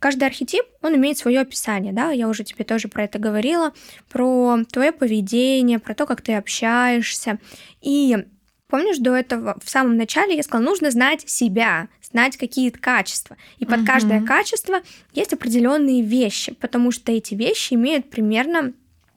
Каждый 0.00 0.24
архетип, 0.24 0.64
он 0.82 0.96
имеет 0.96 1.18
свое 1.18 1.40
описание, 1.40 1.92
да, 1.92 2.10
я 2.10 2.28
уже 2.28 2.42
тебе 2.42 2.64
тоже 2.64 2.88
про 2.88 3.04
это 3.04 3.20
говорила, 3.20 3.72
про 4.10 4.58
твое 4.72 4.90
поведение, 4.90 5.78
про 5.78 5.94
то, 5.94 6.04
как 6.04 6.20
ты 6.20 6.34
общаешься. 6.34 7.38
И 7.80 8.26
Помнишь, 8.68 8.98
до 8.98 9.14
этого 9.14 9.56
в 9.62 9.70
самом 9.70 9.96
начале 9.96 10.36
я 10.36 10.42
сказала, 10.42 10.64
нужно 10.64 10.90
знать 10.90 11.28
себя, 11.28 11.88
знать 12.02 12.36
какие-то 12.36 12.78
качества. 12.78 13.36
И 13.58 13.64
под 13.64 13.80
угу. 13.80 13.86
каждое 13.86 14.22
качество 14.22 14.80
есть 15.12 15.32
определенные 15.32 16.02
вещи, 16.02 16.54
потому 16.54 16.90
что 16.90 17.12
эти 17.12 17.34
вещи 17.34 17.74
имеют 17.74 18.10
примерно 18.10 18.72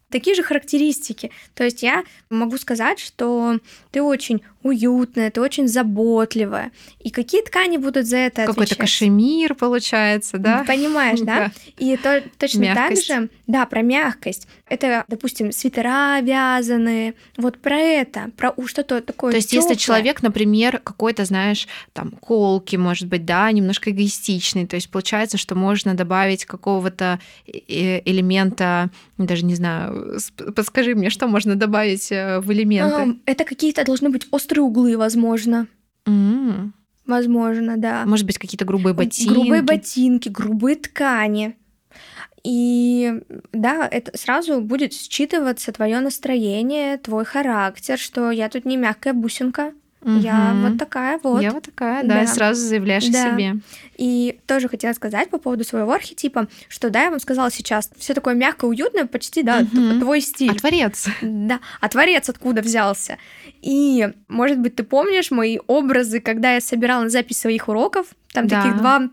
такие 0.10 0.36
же 0.36 0.44
характеристики. 0.44 1.32
То 1.56 1.64
есть 1.64 1.82
я 1.84 2.04
могу 2.30 2.58
сказать, 2.58 3.00
что 3.00 3.60
ты 3.92 4.02
очень 4.02 4.42
уютная, 4.64 5.32
ты 5.32 5.42
очень 5.42 5.68
заботливая. 5.68 6.72
И 7.00 7.10
какие 7.12 7.42
ткани 7.42 7.78
будут 7.78 8.06
за 8.06 8.18
это 8.18 8.42
Какой-то 8.42 8.62
отвечать? 8.62 8.78
кашемир 8.78 9.56
получается, 9.56 10.38
да? 10.38 10.64
Понимаешь, 10.68 11.20
да? 11.22 11.52
И 11.78 11.96
то, 11.98 12.22
точно 12.38 12.62
мягкость. 12.62 13.08
так 13.08 13.22
же, 13.22 13.30
да, 13.48 13.66
про 13.66 13.82
мягкость. 13.82 14.48
Это, 14.68 15.06
допустим, 15.08 15.52
свитера 15.52 16.20
вязаные, 16.22 17.16
вот 17.38 17.58
про 17.58 17.78
это, 17.78 18.32
про 18.36 18.54
что-то 18.66 19.02
такое. 19.02 19.32
То 19.32 19.38
есть, 19.38 19.50
тёплое. 19.50 19.70
если 19.70 19.82
человек, 19.82 20.22
например, 20.22 20.80
какой-то, 20.84 21.26
знаешь, 21.26 21.68
там, 21.94 22.12
колки, 22.12 22.76
может 22.76 23.08
быть, 23.08 23.26
да, 23.26 23.52
немножко 23.52 23.92
эгоистичный, 23.92 24.68
то 24.68 24.76
есть 24.76 24.90
получается, 24.90 25.38
что 25.38 25.56
можно 25.56 25.96
добавить 25.96 26.46
какого-то 26.46 27.20
э, 27.48 27.60
э, 27.68 28.02
элемента, 28.06 28.90
даже 29.18 29.46
не 29.46 29.56
знаю, 29.56 30.20
подскажи 30.56 30.96
мне, 30.96 31.10
что 31.10 31.28
можно 31.28 31.56
добавить 31.56 32.12
э, 32.12 32.40
в 32.40 32.52
элементы? 32.52 33.20
Это 33.26 33.46
какие-то 33.46 33.86
должны 33.86 34.10
быть 34.10 34.28
острые 34.32 34.49
острые 34.50 34.64
углы, 34.64 34.98
возможно. 34.98 35.68
Mm. 36.06 36.72
Возможно, 37.06 37.78
да. 37.78 38.06
Может 38.06 38.26
быть, 38.26 38.38
какие-то 38.38 38.66
грубые 38.66 38.94
ботинки. 38.94 39.30
Грубые 39.30 39.62
ботинки, 39.62 40.30
грубые 40.30 40.76
ткани. 40.76 41.56
И 42.44 43.22
да, 43.52 43.88
это 43.88 44.18
сразу 44.18 44.62
будет 44.62 44.94
считываться 44.94 45.72
твое 45.72 46.00
настроение, 46.00 46.98
твой 46.98 47.26
характер, 47.26 47.98
что 47.98 48.32
я 48.32 48.50
тут 48.50 48.66
не 48.66 48.78
мягкая 48.78 49.14
бусинка. 49.14 49.74
Угу. 50.02 50.12
Я 50.20 50.56
вот 50.56 50.78
такая 50.78 51.20
вот. 51.22 51.42
Я 51.42 51.52
вот 51.52 51.64
такая, 51.64 52.04
да, 52.04 52.22
да. 52.22 52.28
сразу 52.28 52.62
заявляешь 52.62 53.08
да. 53.08 53.28
о 53.28 53.32
себе. 53.32 53.56
И 53.98 54.40
тоже 54.48 54.70
хотела 54.70 54.94
сказать 54.94 55.30
по 55.30 55.40
поводу 55.40 55.66
своего 55.66 55.92
архетипа, 55.92 56.48
что 56.70 56.90
да, 56.90 57.04
я 57.04 57.12
вам 57.12 57.20
сказала 57.20 57.52
сейчас, 57.52 57.92
все 57.98 58.14
такое 58.14 58.34
мягкое, 58.34 58.68
уютное, 58.68 59.06
почти, 59.06 59.44
да, 59.44 59.60
угу. 59.60 60.00
твой 60.00 60.22
стиль. 60.22 60.52
А 60.52 60.56
творец. 60.56 61.08
Да, 61.22 61.60
а 61.82 61.90
творец 61.90 62.30
откуда 62.30 62.62
взялся. 62.62 63.18
И, 63.62 64.08
может 64.30 64.60
быть, 64.60 64.76
ты 64.76 64.84
помнишь 64.84 65.32
мои 65.32 65.60
образы, 65.68 66.22
когда 66.22 66.54
я 66.54 66.62
собирала 66.62 67.10
запись 67.10 67.40
своих 67.40 67.68
уроков, 67.68 68.08
там 68.34 68.48
да. 68.48 68.62
таких 68.62 68.78
два 68.78 69.10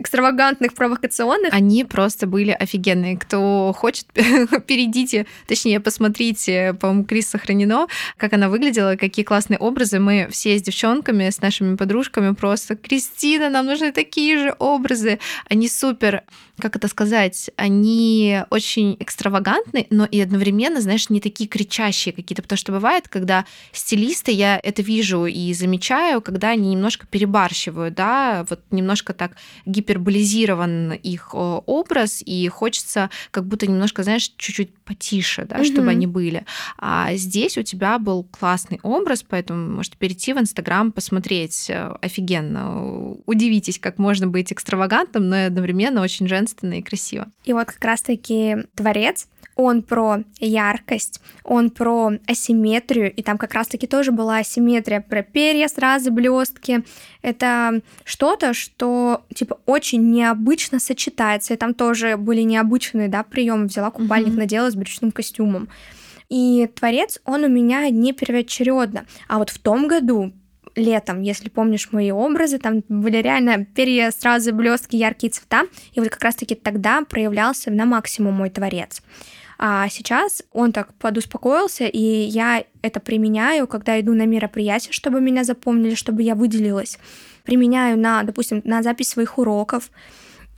экстравагантных, 0.00 0.74
провокационных. 0.74 1.52
Они 1.52 1.84
просто 1.84 2.26
были 2.26 2.50
офигенные. 2.50 3.16
Кто 3.16 3.72
хочет, 3.76 4.06
перейдите, 4.66 5.26
точнее, 5.46 5.80
посмотрите, 5.80 6.74
по-моему, 6.74 7.04
Крис 7.04 7.28
сохранено, 7.28 7.86
как 8.16 8.32
она 8.32 8.48
выглядела, 8.48 8.96
какие 8.96 9.24
классные 9.24 9.58
образы. 9.58 9.98
Мы 9.98 10.28
все 10.30 10.58
с 10.58 10.62
девчонками, 10.62 11.30
с 11.30 11.40
нашими 11.40 11.76
подружками 11.76 12.34
просто 12.34 12.76
«Кристина, 12.76 13.48
нам 13.48 13.66
нужны 13.66 13.92
такие 13.92 14.38
же 14.38 14.54
образы». 14.58 15.18
Они 15.48 15.68
супер 15.68 16.22
как 16.60 16.76
это 16.76 16.88
сказать, 16.88 17.50
они 17.56 18.42
очень 18.50 18.96
экстравагантны, 18.98 19.86
но 19.90 20.04
и 20.04 20.20
одновременно, 20.20 20.80
знаешь, 20.80 21.10
не 21.10 21.20
такие 21.20 21.48
кричащие 21.48 22.12
какие-то, 22.12 22.42
потому 22.42 22.56
что 22.56 22.72
бывает, 22.72 23.08
когда 23.08 23.44
стилисты, 23.72 24.32
я 24.32 24.60
это 24.62 24.82
вижу 24.82 25.26
и 25.26 25.52
замечаю, 25.54 26.20
когда 26.20 26.50
они 26.50 26.70
немножко 26.70 27.06
перебарщивают, 27.06 27.94
да, 27.94 28.46
вот 28.48 28.60
немножко 28.70 29.12
так 29.12 29.32
гиперболизирован 29.66 30.92
их 30.92 31.30
образ, 31.34 32.22
и 32.24 32.48
хочется 32.48 33.10
как 33.30 33.46
будто 33.46 33.66
немножко, 33.66 34.02
знаешь, 34.02 34.32
чуть-чуть 34.36 34.74
потише, 34.78 35.44
да, 35.44 35.56
mm-hmm. 35.56 35.72
чтобы 35.72 35.90
они 35.90 36.06
были. 36.06 36.44
А 36.78 37.14
здесь 37.14 37.58
у 37.58 37.62
тебя 37.62 37.98
был 37.98 38.24
классный 38.24 38.80
образ, 38.82 39.24
поэтому 39.26 39.76
можете 39.76 39.96
перейти 39.96 40.32
в 40.32 40.38
Инстаграм, 40.38 40.92
посмотреть. 40.92 41.70
Э, 41.70 41.94
офигенно. 42.00 43.14
Удивитесь, 43.26 43.78
как 43.78 43.98
можно 43.98 44.26
быть 44.26 44.52
экстравагантным, 44.52 45.28
но 45.28 45.46
одновременно 45.46 46.02
очень 46.02 46.28
женственно 46.50 46.78
и 46.78 46.82
красиво. 46.82 47.28
И 47.44 47.52
вот 47.52 47.66
как 47.66 47.84
раз-таки 47.84 48.56
творец 48.74 49.28
он 49.56 49.82
про 49.82 50.20
яркость, 50.38 51.20
он 51.44 51.70
про 51.70 52.12
асимметрию, 52.26 53.12
и 53.12 53.22
там 53.22 53.36
как 53.36 53.52
раз-таки 53.52 53.86
тоже 53.86 54.10
была 54.10 54.38
асимметрия 54.38 55.00
про 55.06 55.22
перья, 55.22 55.68
сразу 55.68 56.10
блестки. 56.10 56.82
Это 57.20 57.82
что-то, 58.04 58.54
что 58.54 59.22
типа 59.34 59.58
очень 59.66 60.10
необычно 60.10 60.80
сочетается, 60.80 61.52
и 61.52 61.56
там 61.58 61.74
тоже 61.74 62.16
были 62.16 62.40
необычные, 62.40 63.08
да, 63.08 63.22
приемы. 63.22 63.66
Взяла 63.66 63.90
купальник, 63.90 64.32
mm-hmm. 64.32 64.38
надела 64.38 64.70
с 64.70 64.74
брючным 64.74 65.12
костюмом. 65.12 65.68
И 66.30 66.70
творец, 66.74 67.20
он 67.24 67.44
у 67.44 67.48
меня 67.48 67.90
не 67.90 68.12
первоочередно. 68.12 69.04
А 69.28 69.38
вот 69.38 69.50
в 69.50 69.58
том 69.58 69.88
году 69.88 70.32
летом, 70.80 71.22
если 71.22 71.48
помнишь 71.48 71.88
мои 71.92 72.10
образы, 72.10 72.58
там 72.58 72.82
были 72.88 73.18
реально 73.18 73.64
перья, 73.64 74.10
сразу 74.10 74.52
блестки, 74.54 74.96
яркие 74.96 75.30
цвета, 75.30 75.64
и 75.92 76.00
вот 76.00 76.08
как 76.08 76.22
раз-таки 76.22 76.54
тогда 76.54 77.02
проявлялся 77.04 77.70
на 77.70 77.84
максимум 77.84 78.34
мой 78.34 78.50
творец. 78.50 79.02
А 79.62 79.88
сейчас 79.90 80.42
он 80.52 80.72
так 80.72 80.94
подуспокоился, 80.94 81.84
и 81.84 81.98
я 81.98 82.64
это 82.80 82.98
применяю, 82.98 83.66
когда 83.66 84.00
иду 84.00 84.14
на 84.14 84.24
мероприятия, 84.24 84.90
чтобы 84.90 85.20
меня 85.20 85.44
запомнили, 85.44 85.94
чтобы 85.94 86.22
я 86.22 86.34
выделилась. 86.34 86.98
Применяю 87.44 87.98
на, 87.98 88.22
допустим, 88.22 88.62
на 88.64 88.82
запись 88.82 89.10
своих 89.10 89.36
уроков. 89.36 89.90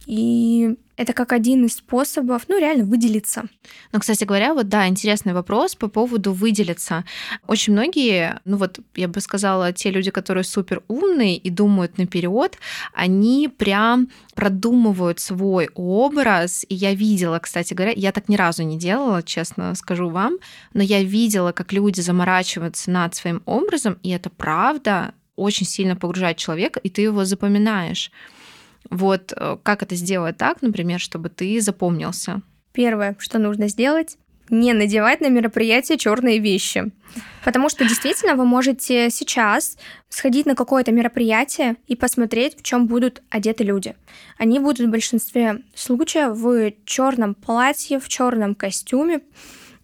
И 0.06 0.74
это 0.96 1.12
как 1.12 1.32
один 1.32 1.64
из 1.64 1.76
способов, 1.76 2.42
ну, 2.48 2.58
реально 2.58 2.84
выделиться. 2.84 3.44
Ну, 3.92 4.00
кстати 4.00 4.24
говоря, 4.24 4.54
вот 4.54 4.68
да, 4.68 4.86
интересный 4.86 5.32
вопрос 5.32 5.74
по 5.74 5.88
поводу 5.88 6.32
выделиться. 6.32 7.04
Очень 7.46 7.72
многие, 7.72 8.40
ну 8.44 8.56
вот 8.56 8.78
я 8.94 9.08
бы 9.08 9.20
сказала, 9.20 9.72
те 9.72 9.90
люди, 9.90 10.10
которые 10.10 10.44
супер 10.44 10.82
умные 10.88 11.36
и 11.36 11.50
думают 11.50 11.98
наперед, 11.98 12.58
они 12.92 13.48
прям 13.48 14.08
продумывают 14.34 15.18
свой 15.18 15.70
образ. 15.74 16.64
И 16.68 16.74
я 16.74 16.94
видела, 16.94 17.38
кстати 17.38 17.74
говоря, 17.74 17.92
я 17.96 18.12
так 18.12 18.28
ни 18.28 18.36
разу 18.36 18.62
не 18.62 18.78
делала, 18.78 19.22
честно 19.22 19.74
скажу 19.74 20.08
вам, 20.08 20.38
но 20.74 20.82
я 20.82 21.02
видела, 21.02 21.52
как 21.52 21.72
люди 21.72 22.00
заморачиваются 22.00 22.90
над 22.90 23.14
своим 23.14 23.42
образом, 23.46 23.98
и 24.02 24.10
это 24.10 24.30
правда 24.30 25.14
очень 25.36 25.66
сильно 25.66 25.96
погружает 25.96 26.36
человека, 26.36 26.78
и 26.80 26.90
ты 26.90 27.02
его 27.02 27.24
запоминаешь. 27.24 28.10
Вот 28.92 29.32
э, 29.34 29.56
как 29.62 29.82
это 29.82 29.96
сделать 29.96 30.36
так, 30.36 30.60
например, 30.60 31.00
чтобы 31.00 31.30
ты 31.30 31.58
запомнился? 31.62 32.42
Первое, 32.72 33.16
что 33.18 33.38
нужно 33.38 33.68
сделать, 33.68 34.18
не 34.50 34.74
надевать 34.74 35.22
на 35.22 35.28
мероприятие 35.30 35.96
черные 35.96 36.38
вещи. 36.38 36.92
Потому 37.42 37.70
что 37.70 37.88
действительно 37.88 38.36
вы 38.36 38.44
можете 38.44 39.08
сейчас 39.08 39.78
сходить 40.10 40.44
на 40.44 40.54
какое-то 40.54 40.92
мероприятие 40.92 41.76
и 41.86 41.96
посмотреть, 41.96 42.58
в 42.58 42.62
чем 42.62 42.86
будут 42.86 43.22
одеты 43.30 43.64
люди. 43.64 43.96
Они 44.36 44.58
будут 44.58 44.86
в 44.86 44.90
большинстве 44.90 45.62
случаев 45.74 46.36
в 46.36 46.72
черном 46.84 47.34
платье, 47.34 47.98
в 47.98 48.08
черном 48.08 48.54
костюме, 48.54 49.20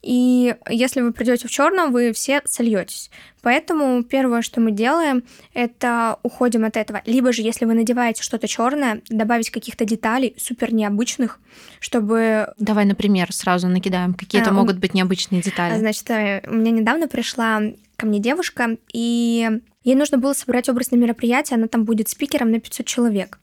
и 0.02 0.54
если 0.68 1.00
вы 1.00 1.12
придете 1.12 1.48
в 1.48 1.50
черном, 1.50 1.92
вы 1.92 2.12
все 2.12 2.40
сольетесь. 2.44 3.11
Поэтому 3.42 4.02
первое, 4.02 4.42
что 4.42 4.61
мы 4.61 4.72
делаем, 4.72 5.22
это 5.54 6.18
уходим 6.22 6.64
от 6.64 6.76
этого. 6.76 7.02
Либо 7.06 7.32
же, 7.32 7.42
если 7.42 7.64
вы 7.64 7.74
надеваете 7.74 8.22
что-то 8.22 8.48
черное, 8.48 9.02
добавить 9.08 9.50
каких-то 9.50 9.84
деталей 9.84 10.34
супер 10.38 10.72
необычных, 10.72 11.40
чтобы... 11.80 12.52
Давай, 12.58 12.84
например, 12.84 13.32
сразу 13.32 13.68
накидаем, 13.68 14.14
какие 14.14 14.40
это 14.40 14.50
а, 14.50 14.54
могут 14.54 14.78
быть 14.78 14.94
необычные 14.94 15.42
детали. 15.42 15.78
Значит, 15.78 16.11
э, 16.11 16.42
меня 16.48 16.72
недавно 16.72 17.08
пришла 17.08 17.61
ко 17.96 18.06
мне 18.06 18.20
девушка, 18.20 18.76
и 18.92 19.61
ей 19.88 19.96
нужно 19.96 20.18
было 20.18 20.33
собрать 20.33 20.68
образ 20.68 20.90
на 20.90 20.96
мероприятие, 20.96 21.57
она 21.57 21.68
там 21.68 21.85
будет 21.85 22.09
спикером 22.09 22.51
на 22.51 22.61
500 22.61 22.87
человек 22.87 23.38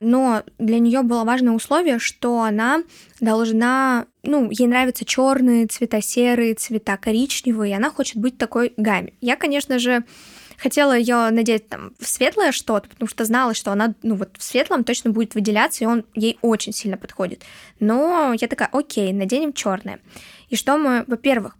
но 0.00 0.42
для 0.58 0.78
нее 0.78 1.02
было 1.02 1.24
важное 1.24 1.52
условие, 1.52 1.98
что 1.98 2.42
она 2.42 2.82
должна, 3.20 4.06
ну, 4.22 4.50
ей 4.50 4.66
нравятся 4.66 5.04
черные 5.04 5.66
цвета, 5.66 6.00
серые 6.02 6.54
цвета, 6.54 6.96
коричневые, 6.96 7.72
и 7.72 7.76
она 7.76 7.90
хочет 7.90 8.16
быть 8.16 8.38
такой 8.38 8.74
гамме. 8.76 9.14
Я, 9.20 9.36
конечно 9.36 9.78
же, 9.78 10.04
хотела 10.58 10.96
ее 10.96 11.30
надеть 11.30 11.68
там 11.68 11.92
в 11.98 12.06
светлое 12.06 12.52
что-то, 12.52 12.88
потому 12.88 13.08
что 13.08 13.24
знала, 13.24 13.54
что 13.54 13.72
она, 13.72 13.94
ну 14.02 14.16
вот 14.16 14.36
в 14.38 14.42
светлом 14.42 14.84
точно 14.84 15.10
будет 15.10 15.34
выделяться, 15.34 15.84
и 15.84 15.86
он 15.86 16.04
ей 16.14 16.38
очень 16.42 16.72
сильно 16.72 16.96
подходит. 16.96 17.42
Но 17.80 18.34
я 18.38 18.48
такая, 18.48 18.68
окей, 18.72 19.12
наденем 19.12 19.52
черное. 19.52 20.00
И 20.48 20.56
что 20.56 20.76
мы, 20.76 21.04
во-первых, 21.06 21.56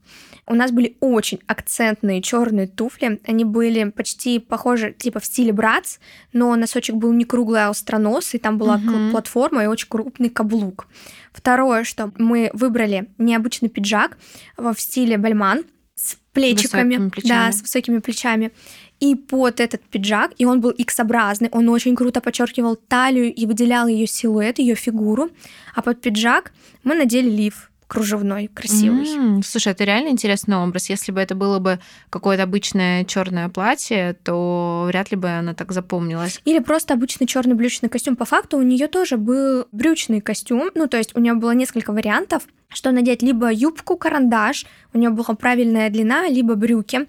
у 0.49 0.55
нас 0.55 0.71
были 0.71 0.97
очень 1.01 1.41
акцентные 1.47 2.23
черные 2.23 2.69
туфли. 2.69 3.21
Они 3.27 3.45
были 3.45 3.91
почти 3.91 4.39
похожи, 4.39 4.95
типа 4.97 5.19
в 5.19 5.25
стиле 5.25 5.53
братс, 5.53 5.99
но 6.33 6.55
носочек 6.55 6.97
был 6.97 7.13
не 7.13 7.25
круглый, 7.25 7.65
а 7.65 7.69
остроносый. 7.69 8.39
Там 8.39 8.57
была 8.57 8.77
угу. 8.77 9.11
платформа 9.11 9.65
и 9.65 9.67
очень 9.67 9.89
крупный 9.89 10.31
каблук. 10.31 10.87
Второе, 11.33 11.85
что 11.85 12.13
мы 12.17 12.51
выбрали 12.53 13.09
необычный 13.19 13.69
пиджак 13.69 14.19
в 14.57 14.75
стиле 14.79 15.19
бальман 15.19 15.65
с 15.97 16.17
плечиками, 16.33 17.11
да, 17.25 17.51
с 17.51 17.63
высокими 17.63 17.99
плечами. 17.99 18.53
И 19.01 19.15
под 19.15 19.61
этот 19.61 19.83
пиджак, 19.83 20.33
и 20.39 20.45
он 20.45 20.61
был 20.61 20.71
X-образный, 20.71 21.49
он 21.51 21.69
очень 21.69 21.97
круто 21.97 22.21
подчеркивал 22.21 22.77
талию 22.77 23.35
и 23.35 23.47
выделял 23.47 23.87
ее 23.89 24.07
силуэт, 24.07 24.59
ее 24.59 24.75
фигуру. 24.75 25.31
А 25.75 25.83
под 25.83 26.01
пиджак 26.01 26.53
мы 26.85 26.95
надели 26.95 27.29
лиф 27.29 27.71
кружевной, 27.87 28.49
красивый. 28.49 29.07
Mm, 29.07 29.43
слушай, 29.45 29.73
это 29.73 29.85
реально 29.85 30.09
интересный 30.09 30.57
образ. 30.57 30.91
Если 30.91 31.13
бы 31.13 31.21
это 31.21 31.35
было 31.35 31.59
бы 31.59 31.79
какое-то 32.11 32.43
обычное 32.43 33.05
черное 33.05 33.49
платье, 33.49 34.17
то 34.25 34.85
вряд 34.89 35.11
ли 35.11 35.17
бы 35.17 35.29
она 35.29 35.55
так 35.55 35.73
запомнилась. 35.73 36.41
Или 36.45 36.59
просто 36.59 36.95
обычный 36.95 37.27
черный 37.27 37.55
брючный 37.55 37.89
костюм. 37.89 38.17
По 38.17 38.25
факту 38.25 38.59
у 38.59 38.63
нее 38.63 38.89
тоже 38.89 39.17
был 39.17 39.67
брючный 39.73 40.21
костюм. 40.21 40.71
Ну, 40.75 40.89
то 40.89 40.97
есть 40.97 41.17
у 41.17 41.21
нее 41.21 41.35
было 41.35 41.53
несколько 41.53 41.93
вариантов, 41.93 42.43
что 42.69 42.91
надеть 42.91 43.23
либо 43.23 43.53
юбку, 43.53 43.97
карандаш, 43.97 44.67
у 44.93 44.99
нее 44.99 45.11
была 45.11 45.35
правильная 45.37 45.89
длина, 45.91 46.29
либо 46.29 46.55
брюки. 46.55 47.07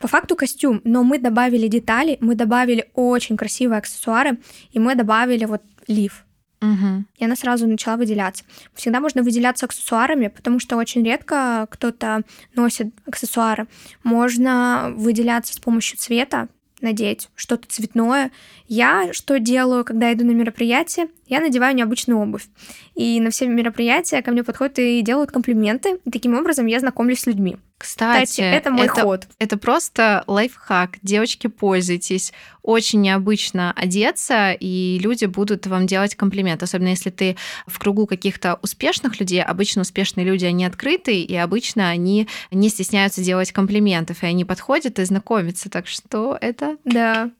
По 0.00 0.08
факту 0.08 0.34
костюм, 0.34 0.80
но 0.82 1.04
мы 1.04 1.18
добавили 1.18 1.68
детали, 1.68 2.18
мы 2.20 2.34
добавили 2.34 2.90
очень 2.94 3.36
красивые 3.36 3.78
аксессуары, 3.78 4.38
и 4.72 4.80
мы 4.80 4.96
добавили 4.96 5.44
вот 5.44 5.62
лиф. 5.86 6.24
Угу. 6.62 7.04
И 7.18 7.24
она 7.24 7.36
сразу 7.36 7.66
начала 7.66 7.96
выделяться. 7.96 8.44
Всегда 8.74 9.00
можно 9.00 9.22
выделяться 9.22 9.66
аксессуарами, 9.66 10.28
потому 10.28 10.60
что 10.60 10.76
очень 10.76 11.04
редко 11.04 11.66
кто-то 11.70 12.22
носит 12.54 12.94
аксессуары. 13.06 13.66
Можно 14.04 14.92
выделяться 14.96 15.52
с 15.52 15.58
помощью 15.58 15.98
цвета, 15.98 16.48
надеть 16.80 17.28
что-то 17.34 17.68
цветное. 17.68 18.30
Я 18.68 19.12
что 19.12 19.38
делаю, 19.38 19.84
когда 19.84 20.12
иду 20.12 20.24
на 20.24 20.32
мероприятие? 20.32 21.08
Я 21.32 21.40
надеваю 21.40 21.74
необычную 21.74 22.20
обувь. 22.20 22.44
И 22.94 23.18
на 23.18 23.30
все 23.30 23.46
мероприятия 23.46 24.20
ко 24.20 24.32
мне 24.32 24.44
подходят 24.44 24.78
и 24.78 25.00
делают 25.00 25.30
комплименты. 25.30 25.98
И 26.04 26.10
таким 26.10 26.34
образом 26.34 26.66
я 26.66 26.78
знакомлюсь 26.78 27.20
с 27.20 27.26
людьми. 27.26 27.56
Кстати, 27.78 28.26
Кстати 28.26 28.40
это 28.42 28.70
мой 28.70 28.84
это, 28.84 29.00
ход. 29.00 29.26
Это 29.38 29.56
просто 29.56 30.24
лайфхак. 30.26 30.98
Девочки, 31.00 31.46
пользуйтесь. 31.46 32.34
Очень 32.60 33.00
необычно 33.00 33.72
одеться, 33.72 34.52
и 34.52 34.98
люди 35.02 35.24
будут 35.24 35.66
вам 35.66 35.86
делать 35.86 36.16
комплимент. 36.16 36.62
Особенно 36.62 36.88
если 36.88 37.08
ты 37.08 37.38
в 37.66 37.78
кругу 37.78 38.06
каких-то 38.06 38.58
успешных 38.60 39.18
людей. 39.18 39.42
Обычно 39.42 39.80
успешные 39.80 40.26
люди, 40.26 40.44
они 40.44 40.66
открытые, 40.66 41.22
и 41.22 41.34
обычно 41.34 41.88
они 41.88 42.28
не 42.50 42.68
стесняются 42.68 43.22
делать 43.22 43.52
комплиментов, 43.52 44.22
и 44.22 44.26
они 44.26 44.44
подходят 44.44 44.98
и 44.98 45.04
знакомятся. 45.04 45.70
Так 45.70 45.86
что 45.86 46.36
это... 46.38 46.76
Да. 46.84 47.30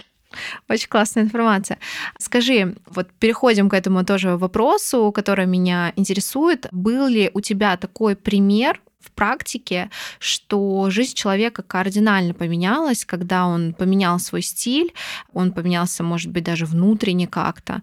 Очень 0.69 0.89
классная 0.89 1.25
информация. 1.25 1.79
Скажи, 2.19 2.77
вот 2.87 3.11
переходим 3.19 3.69
к 3.69 3.75
этому 3.75 4.05
тоже 4.05 4.37
вопросу, 4.37 5.13
который 5.13 5.47
меня 5.47 5.93
интересует. 5.97 6.67
Был 6.73 7.07
ли 7.07 7.31
у 7.35 7.41
тебя 7.41 7.77
такой 7.77 8.17
пример 8.17 8.81
в 9.01 9.11
практике, 9.11 9.91
что 10.19 10.89
жизнь 10.91 11.15
человека 11.15 11.63
кардинально 11.63 12.35
поменялась, 12.35 13.05
когда 13.05 13.47
он 13.47 13.75
поменял 13.75 14.19
свой 14.19 14.43
стиль, 14.43 14.95
он 15.33 15.53
поменялся, 15.53 16.03
может 16.03 16.31
быть, 16.31 16.45
даже 16.45 16.67
внутренне 16.67 17.27
как-то. 17.27 17.83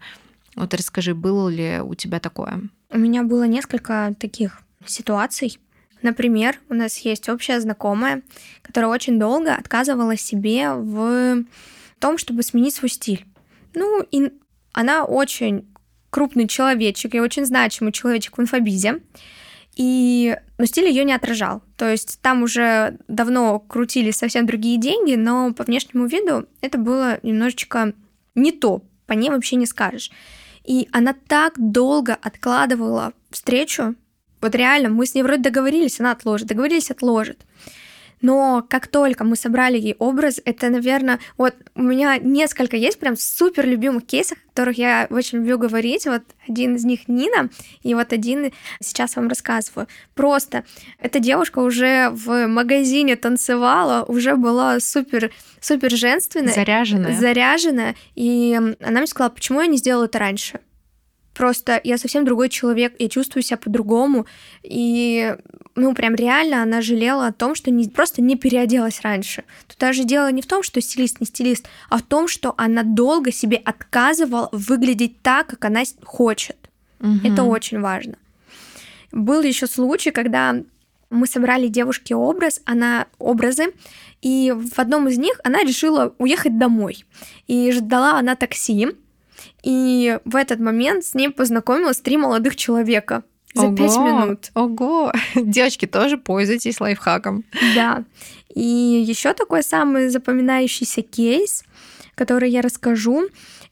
Вот 0.56 0.74
расскажи, 0.74 1.14
было 1.14 1.50
ли 1.50 1.80
у 1.82 1.94
тебя 1.96 2.20
такое? 2.20 2.62
У 2.92 2.98
меня 2.98 3.24
было 3.24 3.44
несколько 3.44 4.16
таких 4.20 4.62
ситуаций. 4.86 5.60
Например, 6.02 6.58
у 6.70 6.74
нас 6.74 6.98
есть 7.00 7.28
общая 7.28 7.60
знакомая, 7.60 8.22
которая 8.62 8.90
очень 8.90 9.20
долго 9.20 9.54
отказывала 9.54 10.16
себе 10.16 10.74
в 10.74 11.44
том, 12.00 12.18
чтобы 12.18 12.44
сменить 12.44 12.76
свой 12.76 12.90
стиль. 12.90 13.26
Ну, 13.74 14.02
и 14.12 14.32
она 14.74 15.06
очень 15.06 15.68
крупный 16.10 16.48
человечек 16.48 17.16
и 17.16 17.20
очень 17.20 17.46
значимый 17.46 17.92
человечек 17.92 18.38
в 18.38 18.42
инфобизе. 18.42 19.02
И, 19.76 20.36
но 20.58 20.66
стиль 20.66 20.90
ее 20.90 21.04
не 21.04 21.14
отражал. 21.14 21.64
То 21.78 21.90
есть 21.90 22.20
там 22.22 22.44
уже 22.44 22.98
давно 23.08 23.60
крутились 23.60 24.18
совсем 24.18 24.46
другие 24.46 24.78
деньги, 24.78 25.16
но 25.16 25.54
по 25.54 25.64
внешнему 25.64 26.06
виду 26.06 26.48
это 26.62 26.78
было 26.78 27.20
немножечко 27.24 27.94
не 28.36 28.52
то, 28.52 28.84
по 29.06 29.14
ней 29.14 29.30
вообще 29.30 29.56
не 29.56 29.66
скажешь. 29.66 30.12
И 30.66 30.90
она 30.92 31.16
так 31.28 31.54
долго 31.56 32.16
откладывала 32.16 33.14
встречу. 33.30 33.96
Вот 34.42 34.56
реально, 34.56 34.90
мы 34.90 35.06
с 35.06 35.16
ней 35.16 35.24
вроде 35.24 35.44
договорились, 35.44 36.00
она 36.00 36.12
отложит, 36.12 36.48
договорились, 36.48 36.92
отложит. 36.92 37.46
Но 38.21 38.65
как 38.67 38.88
только 38.88 39.23
мы 39.23 39.36
собрали 39.36 39.77
ей 39.77 39.95
образ, 39.99 40.41
это, 40.43 40.69
наверное, 40.69 41.19
вот 41.38 41.55
у 41.75 41.82
меня 41.82 42.17
несколько 42.17 42.77
есть 42.77 42.99
прям 42.99 43.15
супер 43.17 43.65
любимых 43.65 44.05
кейсов, 44.05 44.38
о 44.38 44.47
которых 44.49 44.77
я 44.77 45.08
очень 45.10 45.39
люблю 45.39 45.58
говорить. 45.58 46.05
Вот 46.05 46.23
один 46.47 46.75
из 46.75 46.84
них 46.84 47.08
Нина, 47.08 47.49
и 47.82 47.93
вот 47.93 48.12
один 48.12 48.51
сейчас 48.82 49.15
вам 49.15 49.27
рассказываю. 49.29 49.88
Просто 50.15 50.65
эта 50.99 51.19
девушка 51.19 51.60
уже 51.60 52.10
в 52.10 52.47
магазине 52.47 53.15
танцевала, 53.15 54.03
уже 54.03 54.36
была 54.36 54.79
супер, 54.79 55.32
супер 55.62 55.91
женственная. 55.91 56.53
Заряженная. 56.53 57.17
Заряженная. 57.17 57.95
И 58.15 58.53
она 58.55 58.99
мне 58.99 59.08
сказала, 59.08 59.29
почему 59.29 59.62
я 59.62 59.67
не 59.67 59.77
сделала 59.77 60.05
это 60.05 60.19
раньше? 60.19 60.60
Просто 61.39 61.80
я 61.86 61.97
совсем 61.97 62.25
другой 62.25 62.49
человек, 62.49 62.95
я 62.99 63.08
чувствую 63.08 63.43
себя 63.43 63.56
по-другому. 63.56 64.25
И, 64.62 65.38
ну, 65.75 65.93
прям 65.93 66.13
реально 66.13 66.62
она 66.62 66.82
жалела 66.82 67.28
о 67.28 67.32
том, 67.32 67.56
что 67.56 67.71
не, 67.71 67.88
просто 67.88 68.21
не 68.21 68.36
переоделась 68.36 68.99
раньше. 69.04 69.45
Тут 69.65 69.78
даже 69.78 70.04
дело 70.04 70.30
не 70.34 70.41
в 70.41 70.47
том, 70.47 70.63
что 70.63 70.82
стилист 70.82 71.21
не 71.21 71.25
стилист, 71.25 71.65
а 71.89 71.99
в 71.99 72.02
том, 72.02 72.28
что 72.28 72.54
она 72.58 72.84
долго 72.84 73.32
себе 73.32 73.56
отказывала 73.56 74.49
выглядеть 74.52 75.21
так, 75.21 75.47
как 75.47 75.63
она 75.63 75.84
хочет. 76.04 76.58
Угу. 76.99 77.19
Это 77.23 77.43
очень 77.43 77.80
важно. 77.80 78.15
Был 79.13 79.41
еще 79.41 79.65
случай, 79.65 80.12
когда 80.12 80.58
мы 81.10 81.25
собрали 81.25 81.69
девушке 81.69 82.15
образ, 82.15 82.62
она 82.65 83.08
образы, 83.17 83.73
и 84.21 84.54
в 84.54 84.78
одном 84.78 85.08
из 85.08 85.17
них 85.17 85.39
она 85.45 85.62
решила 85.62 86.13
уехать 86.17 86.58
домой. 86.58 87.06
И 87.47 87.71
ждала 87.71 88.19
она 88.19 88.36
такси, 88.36 88.89
и 89.63 90.19
в 90.25 90.36
этот 90.36 90.60
момент 90.60 91.06
с 91.06 91.13
ней 91.13 91.30
познакомилось 91.30 92.02
три 92.02 92.17
молодых 92.17 92.56
человека 92.56 93.23
за 93.54 93.75
пять 93.75 93.97
минут. 93.97 94.52
Ого! 94.54 95.12
Девочки, 95.36 95.86
тоже 95.86 96.17
пользуйтесь 96.17 96.80
лайфхаком. 96.80 97.43
Да. 97.75 98.04
И 98.54 98.62
еще 98.62 99.34
такой 99.34 99.63
самый 99.63 100.10
запоминающийся 100.10 101.02
кейс, 101.02 101.63
который 102.15 102.49
я 102.49 102.62
расскажу, 102.62 103.28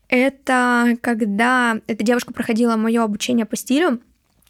это 0.09 0.97
когда 1.01 1.79
эта 1.87 2.03
девушка 2.03 2.33
проходила 2.33 2.75
мое 2.75 3.03
обучение 3.03 3.45
по 3.45 3.55
стилю, 3.55 3.99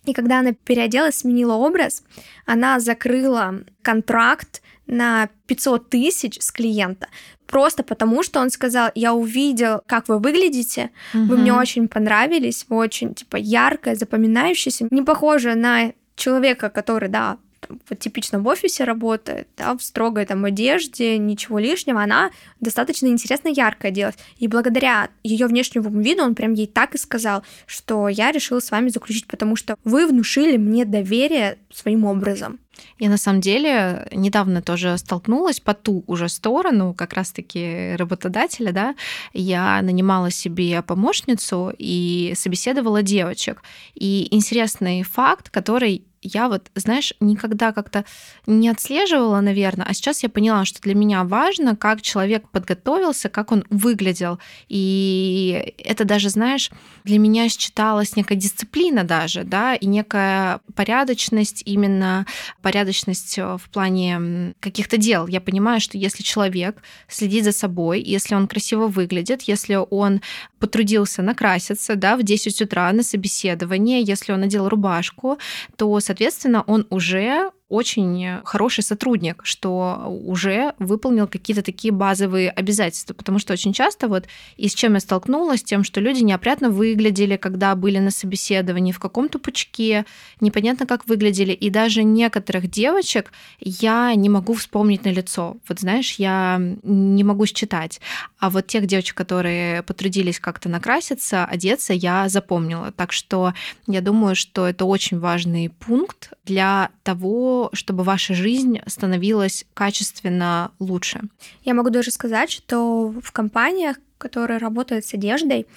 и 0.06 0.14
когда 0.14 0.40
она 0.40 0.54
переоделась, 0.54 1.20
сменила 1.20 1.56
образ, 1.56 2.04
она 2.46 2.80
закрыла 2.80 3.62
контракт 3.82 4.62
на 4.88 5.30
500 5.48 5.90
тысяч 5.90 6.42
с 6.42 6.52
клиента, 6.52 7.08
просто 7.46 7.84
потому, 7.84 8.24
что 8.24 8.40
он 8.40 8.50
сказал, 8.50 8.92
я 8.96 9.14
увидел, 9.14 9.82
как 9.86 10.08
вы 10.08 10.20
выглядите, 10.20 10.92
угу. 11.14 11.24
вы 11.26 11.38
мне 11.38 11.54
очень 11.54 11.88
понравились, 11.88 12.66
вы 12.70 12.78
очень, 12.78 13.14
типа, 13.14 13.38
яркая, 13.38 13.96
запоминающаяся, 13.96 14.88
не 14.90 15.02
похожа 15.02 15.56
на 15.56 15.94
человека, 16.16 16.70
который, 16.70 17.10
да, 17.10 17.38
вот 17.70 18.00
типично 18.00 18.40
в 18.40 18.48
офисе 18.48 18.84
работает, 18.84 19.48
да, 19.58 19.76
в 19.76 19.82
строгой 19.82 20.26
там 20.26 20.46
одежде, 20.46 21.18
ничего 21.18 21.60
лишнего, 21.60 22.02
она 22.02 22.32
достаточно 22.60 23.08
интересно 23.08 23.50
яркая 23.50 23.92
делать. 23.92 24.18
И 24.38 24.48
благодаря 24.48 25.10
ее 25.24 25.48
внешнему 25.48 25.90
виду 26.02 26.24
он 26.24 26.36
прям 26.36 26.54
ей 26.54 26.68
так 26.68 26.96
и 26.96 26.98
сказал, 26.98 27.44
что 27.66 28.08
я 28.08 28.32
решила 28.32 28.60
с 28.60 28.72
вами 28.72 28.90
заключить, 28.90 29.28
потому 29.28 29.56
что 29.56 29.76
вы 29.84 30.08
внушили 30.08 30.58
мне 30.58 30.86
доверие 30.86 31.58
своим 31.72 32.06
образом. 32.06 32.60
Я 33.00 33.10
на 33.10 33.18
самом 33.18 33.42
деле 33.42 34.08
недавно 34.12 34.62
тоже 34.62 34.98
столкнулась 34.98 35.60
по 35.60 35.74
ту 35.74 36.04
уже 36.08 36.30
сторону, 36.30 36.94
как 36.94 37.14
раз-таки 37.14 37.96
работодателя, 37.96 38.72
да, 38.72 38.96
я 39.34 39.82
нанимала 39.82 40.32
себе 40.32 40.82
помощницу 40.82 41.74
и 41.78 42.34
собеседовала 42.36 43.02
девочек. 43.04 43.62
И 43.96 44.28
интересный 44.32 45.04
факт, 45.04 45.50
который 45.50 46.04
я 46.22 46.50
вот, 46.50 46.72
знаешь, 46.76 47.14
никогда 47.20 47.72
как-то 47.72 48.06
не 48.46 48.70
отслеживала, 48.70 49.40
наверное, 49.42 49.86
а 49.88 49.94
сейчас 49.94 50.24
я 50.24 50.30
поняла, 50.30 50.66
что 50.66 50.82
для 50.82 50.96
меня 50.96 51.24
важно, 51.24 51.76
как 51.76 52.02
человек 52.02 52.50
подготовился, 52.50 53.30
как 53.30 53.52
он 53.52 53.64
выглядел. 53.70 54.40
И 54.68 55.74
это 55.78 56.06
даже, 56.06 56.30
знаешь, 56.30 56.72
для 57.04 57.20
меня 57.20 57.50
считалась 57.50 58.16
некая 58.16 58.36
дисциплина 58.36 59.04
даже, 59.04 59.44
да, 59.44 59.76
и 59.76 59.86
некая 59.86 60.62
порядочность, 60.76 61.64
именно 61.66 62.26
порядочность 62.62 63.38
в 63.38 63.62
плане 63.72 64.54
каких-то 64.60 64.98
дел. 64.98 65.28
Я 65.28 65.42
понимаю, 65.42 65.80
что 65.80 65.98
если 65.98 66.24
человек 66.24 66.82
следит 67.08 67.44
за 67.44 67.52
собой, 67.52 68.02
если 68.02 68.36
он 68.36 68.48
красиво 68.48 68.88
выглядит, 68.88 69.44
если 69.44 69.76
он 69.76 70.22
потрудился 70.60 71.22
накраситься, 71.22 71.96
да, 71.96 72.18
в 72.18 72.24
10 72.24 72.62
утра 72.62 72.92
на 72.92 73.04
собеседование, 73.04 74.02
если 74.02 74.32
он 74.34 74.42
надел 74.42 74.68
рубашку, 74.68 75.38
то, 75.76 76.00
соответственно, 76.08 76.64
он 76.66 76.88
уже 76.90 77.52
очень 77.70 78.40
хороший 78.46 78.84
сотрудник, 78.84 79.42
что 79.44 80.06
уже 80.26 80.74
выполнил 80.80 81.28
какие-то 81.28 81.62
такие 81.62 81.92
базовые 81.92 82.50
обязательства. 82.50 83.14
Потому 83.14 83.40
что 83.40 83.54
очень 83.54 83.74
часто 83.74 84.08
вот 84.08 84.26
и 84.56 84.70
с 84.70 84.74
чем 84.74 84.94
я 84.94 85.02
столкнулась, 85.02 85.64
тем, 85.64 85.84
что 85.84 86.00
люди 86.00 86.24
неопрятно 86.24 86.70
выглядели, 86.70 87.36
когда 87.36 87.76
были 87.76 88.00
на 88.00 88.12
собеседовании, 88.12 88.94
в 88.94 89.00
каком-то 89.00 89.38
пучке, 89.38 90.06
непонятно 90.40 90.86
как 90.86 91.08
выглядели. 91.08 91.52
И 91.52 91.70
даже 91.70 92.04
некоторых 92.04 92.70
девочек 92.70 93.34
я 93.60 94.16
не 94.16 94.30
могу 94.30 94.54
вспомнить 94.54 95.04
на 95.04 95.10
лицо. 95.10 95.58
Вот 95.68 95.80
знаешь, 95.82 96.14
я 96.14 96.62
не 96.84 97.24
могу 97.26 97.46
считать. 97.46 98.00
А 98.40 98.50
вот 98.50 98.68
тех 98.68 98.86
девочек, 98.86 99.18
которые 99.18 99.84
потрудились 99.84 100.40
как-то 100.40 100.70
накраситься, 100.70 101.44
одеться, 101.44 101.94
я 101.94 102.30
запомнила. 102.30 102.94
Так 102.94 103.12
что 103.12 103.54
я 103.88 104.00
думаю, 104.00 104.36
что 104.36 104.66
это 104.68 104.86
очень 104.86 105.20
важный 105.20 105.70
пункт 105.70 106.32
для 106.46 106.92
того, 107.04 107.57
чтобы 107.74 108.04
ваша 108.04 108.34
жизнь 108.34 108.80
становилась 108.88 109.66
качественно 109.74 110.72
лучше? 110.80 111.22
Я 111.64 111.74
могу 111.74 111.90
даже 111.90 112.12
сказать, 112.12 112.52
что 112.52 113.14
в 113.22 113.32
компаниях, 113.32 113.98
которые 114.18 114.58
работают 114.58 115.06
с 115.06 115.14
одеждой, 115.14 115.68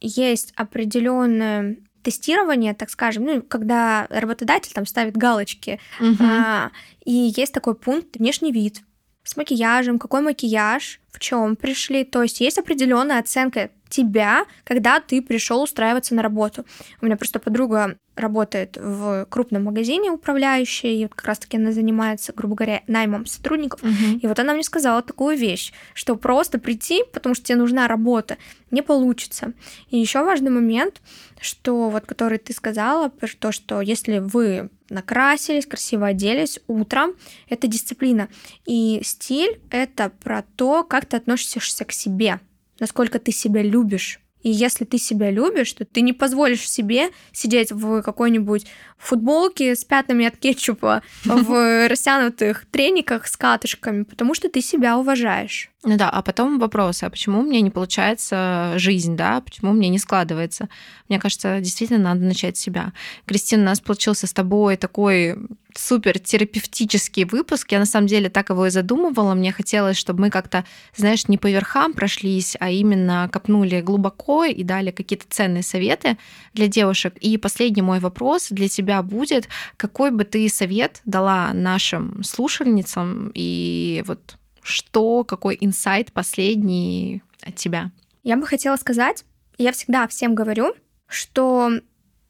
есть 0.00 0.52
определенное 0.56 1.76
тестирование, 2.02 2.74
так 2.74 2.90
скажем, 2.90 3.24
ну, 3.24 3.42
когда 3.42 4.06
работодатель 4.10 4.72
там 4.72 4.86
ставит 4.86 5.16
галочки, 5.16 5.78
угу. 6.00 6.16
а, 6.20 6.70
и 7.04 7.32
есть 7.36 7.52
такой 7.52 7.74
пункт 7.74 8.16
внешний 8.16 8.52
вид 8.52 8.82
с 9.22 9.36
макияжем, 9.36 9.98
какой 9.98 10.20
макияж, 10.20 11.00
в 11.12 11.20
чем 11.20 11.56
пришли, 11.56 12.04
то 12.04 12.22
есть 12.22 12.40
есть 12.40 12.58
определенная 12.58 13.20
оценка 13.20 13.70
тебя, 13.92 14.46
когда 14.64 15.00
ты 15.00 15.20
пришел 15.20 15.62
устраиваться 15.62 16.14
на 16.14 16.22
работу. 16.22 16.64
У 17.02 17.06
меня 17.06 17.16
просто 17.16 17.38
подруга 17.38 17.98
работает 18.16 18.76
в 18.78 19.26
крупном 19.28 19.64
магазине 19.64 20.10
управляющая, 20.10 20.90
и 20.90 21.02
вот 21.02 21.14
как 21.14 21.26
раз-таки 21.26 21.58
она 21.58 21.72
занимается, 21.72 22.32
грубо 22.34 22.54
говоря, 22.54 22.82
наймом 22.86 23.26
сотрудников. 23.26 23.82
Uh-huh. 23.82 24.18
И 24.20 24.26
вот 24.26 24.38
она 24.38 24.54
мне 24.54 24.62
сказала 24.62 25.02
такую 25.02 25.36
вещь, 25.36 25.72
что 25.94 26.16
просто 26.16 26.58
прийти, 26.58 27.04
потому 27.12 27.34
что 27.34 27.44
тебе 27.44 27.56
нужна 27.56 27.86
работа, 27.86 28.38
не 28.70 28.82
получится. 28.82 29.52
И 29.90 29.98
еще 29.98 30.24
важный 30.24 30.50
момент, 30.50 31.02
что 31.40 31.90
вот 31.90 32.06
который 32.06 32.38
ты 32.38 32.52
сказала, 32.52 33.10
то, 33.10 33.52
что 33.52 33.80
если 33.80 34.18
вы 34.18 34.70
накрасились, 34.90 35.66
красиво 35.66 36.06
оделись 36.06 36.60
утром, 36.66 37.14
это 37.48 37.66
дисциплина. 37.66 38.28
И 38.66 39.00
стиль— 39.04 39.60
это 39.70 40.10
про 40.22 40.44
то, 40.56 40.84
как 40.84 41.01
ты 41.06 41.16
относишься 41.16 41.84
к 41.84 41.92
себе, 41.92 42.40
насколько 42.78 43.18
ты 43.18 43.32
себя 43.32 43.62
любишь. 43.62 44.20
И 44.42 44.50
если 44.50 44.84
ты 44.84 44.98
себя 44.98 45.30
любишь, 45.30 45.72
то 45.72 45.84
ты 45.84 46.00
не 46.00 46.12
позволишь 46.12 46.68
себе 46.68 47.10
сидеть 47.32 47.70
в 47.70 48.02
какой-нибудь 48.02 48.66
футболке 48.98 49.76
с 49.76 49.84
пятнами 49.84 50.26
от 50.26 50.36
кетчупа, 50.36 51.02
в 51.24 51.88
растянутых 51.88 52.66
трениках 52.66 53.26
с 53.28 53.36
катышками, 53.36 54.02
потому 54.02 54.34
что 54.34 54.48
ты 54.48 54.60
себя 54.60 54.98
уважаешь. 54.98 55.71
Ну 55.84 55.96
да, 55.96 56.08
а 56.10 56.22
потом 56.22 56.60
вопрос, 56.60 57.02
а 57.02 57.10
почему 57.10 57.40
у 57.40 57.42
меня 57.42 57.60
не 57.60 57.70
получается 57.70 58.74
жизнь, 58.76 59.16
да, 59.16 59.40
почему 59.40 59.72
у 59.72 59.74
меня 59.74 59.88
не 59.88 59.98
складывается? 59.98 60.68
Мне 61.08 61.18
кажется, 61.18 61.58
действительно 61.58 61.98
надо 61.98 62.20
начать 62.20 62.56
с 62.56 62.60
себя. 62.60 62.92
Кристина, 63.26 63.62
у 63.62 63.66
нас 63.66 63.80
получился 63.80 64.28
с 64.28 64.32
тобой 64.32 64.76
такой 64.76 65.36
супер 65.76 66.20
терапевтический 66.20 67.24
выпуск. 67.24 67.72
Я 67.72 67.80
на 67.80 67.86
самом 67.86 68.06
деле 68.06 68.28
так 68.28 68.50
его 68.50 68.66
и 68.66 68.70
задумывала. 68.70 69.34
Мне 69.34 69.50
хотелось, 69.50 69.96
чтобы 69.96 70.20
мы 70.20 70.30
как-то, 70.30 70.64
знаешь, 70.94 71.26
не 71.26 71.36
по 71.36 71.50
верхам 71.50 71.94
прошлись, 71.94 72.56
а 72.60 72.70
именно 72.70 73.28
копнули 73.32 73.80
глубоко 73.80 74.44
и 74.44 74.62
дали 74.62 74.92
какие-то 74.92 75.24
ценные 75.28 75.64
советы 75.64 76.16
для 76.54 76.68
девушек. 76.68 77.16
И 77.18 77.38
последний 77.38 77.82
мой 77.82 77.98
вопрос 77.98 78.48
для 78.50 78.68
тебя 78.68 79.02
будет, 79.02 79.48
какой 79.76 80.12
бы 80.12 80.22
ты 80.22 80.48
совет 80.48 81.00
дала 81.06 81.52
нашим 81.52 82.22
слушательницам 82.22 83.32
и 83.34 84.04
вот 84.06 84.36
что, 84.62 85.24
какой 85.24 85.58
инсайт 85.60 86.12
последний 86.12 87.22
от 87.42 87.56
тебя? 87.56 87.90
Я 88.22 88.36
бы 88.36 88.46
хотела 88.46 88.76
сказать, 88.76 89.24
я 89.58 89.72
всегда 89.72 90.06
всем 90.08 90.34
говорю, 90.34 90.74
что 91.06 91.70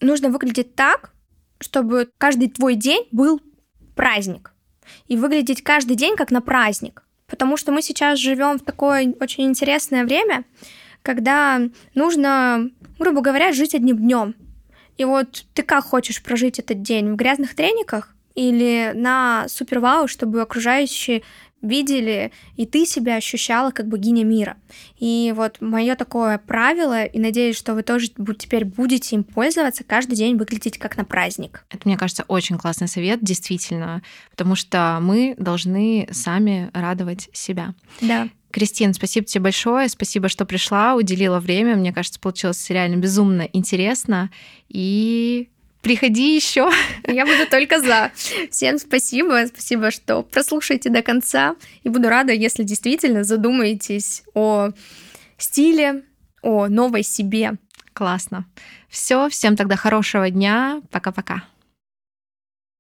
нужно 0.01 0.31
выглядеть 0.31 0.75
так, 0.75 1.13
чтобы 1.61 2.11
каждый 2.19 2.49
твой 2.49 2.75
день 2.75 3.07
был 3.13 3.41
праздник. 3.95 4.53
И 5.07 5.17
выглядеть 5.17 5.63
каждый 5.63 5.97
день 5.97 6.17
как 6.17 6.31
на 6.31 6.41
праздник. 6.41 7.05
Потому 7.27 7.57
что 7.57 7.73
мы 7.73 7.83
сейчас 7.83 8.19
живем 8.19 8.59
в 8.59 8.63
такое 8.63 9.15
очень 9.21 9.45
интересное 9.45 10.05
время, 10.05 10.45
когда 11.03 11.61
нужно, 11.95 12.71
грубо 12.99 13.21
говоря, 13.21 13.53
жить 13.53 13.75
одним 13.75 13.99
днем. 13.99 14.35
И 14.99 15.05
вот 15.05 15.47
ты 15.55 15.63
как 15.63 15.85
хочешь 15.85 16.23
прожить 16.23 16.59
этот 16.59 16.83
день? 16.83 17.13
В 17.13 17.17
грязных 17.17 17.55
трениках 17.55 18.15
или 18.35 18.93
на 18.95 19.47
супервау, 19.49 20.09
чтобы 20.09 20.43
окружающие 20.43 21.23
видели, 21.63 22.33
и 22.57 22.67
ты 22.67 22.85
себя 22.85 23.17
ощущала 23.17 23.71
как 23.71 23.89
богиня 23.89 24.25
мира. 24.25 24.57
И 24.99 25.33
вот 25.35 25.61
мое 25.61 25.95
такое 25.95 26.39
правило, 26.39 27.05
и 27.05 27.19
надеюсь, 27.19 27.57
что 27.57 27.75
вы 27.75 27.83
тоже 27.83 28.09
теперь 28.39 28.65
будете 28.65 29.17
им 29.17 29.25
пользоваться, 29.25 29.85
каждый 29.85 30.17
день 30.17 30.37
выглядеть 30.37 30.79
как 30.79 30.97
на 30.97 31.05
праздник. 31.05 31.65
Это, 31.71 31.83
мне 31.85 31.97
кажется, 31.97 32.25
очень 32.29 32.59
классный 32.59 32.89
совет, 32.89 33.23
действительно, 33.23 34.03
потому 34.31 34.55
что 34.57 34.99
мы 35.01 35.35
должны 35.39 36.09
сами 36.11 36.71
радовать 36.75 37.31
себя. 37.33 37.75
Да. 38.01 38.29
Кристин, 38.53 38.93
спасибо 38.93 39.27
тебе 39.27 39.45
большое, 39.45 39.89
спасибо, 39.89 40.29
что 40.29 40.45
пришла, 40.45 40.95
уделила 40.95 41.41
время. 41.41 41.75
Мне 41.75 41.93
кажется, 41.93 42.21
получилось 42.21 42.69
реально 42.69 42.97
безумно 42.97 43.49
интересно. 43.53 44.31
И 44.69 45.49
Приходи 45.83 46.35
еще. 46.37 46.71
Я 47.07 47.27
буду 47.27 47.47
только 47.51 47.81
за. 47.81 48.13
Всем 48.51 48.79
спасибо. 48.79 49.45
Спасибо, 49.49 49.91
что 49.91 50.23
прослушаете 50.23 50.91
до 50.91 51.03
конца. 51.03 51.57
И 51.83 51.89
буду 51.89 52.09
рада, 52.09 52.33
если 52.33 52.63
действительно 52.63 53.25
задумаетесь 53.25 54.23
о 54.35 54.71
стиле, 55.37 56.05
о 56.41 56.69
новой 56.69 57.03
себе. 57.03 57.55
Классно. 57.93 58.47
Все, 58.89 59.29
всем 59.29 59.57
тогда 59.57 59.77
хорошего 59.77 60.31
дня. 60.31 60.81
Пока-пока. 60.91 61.43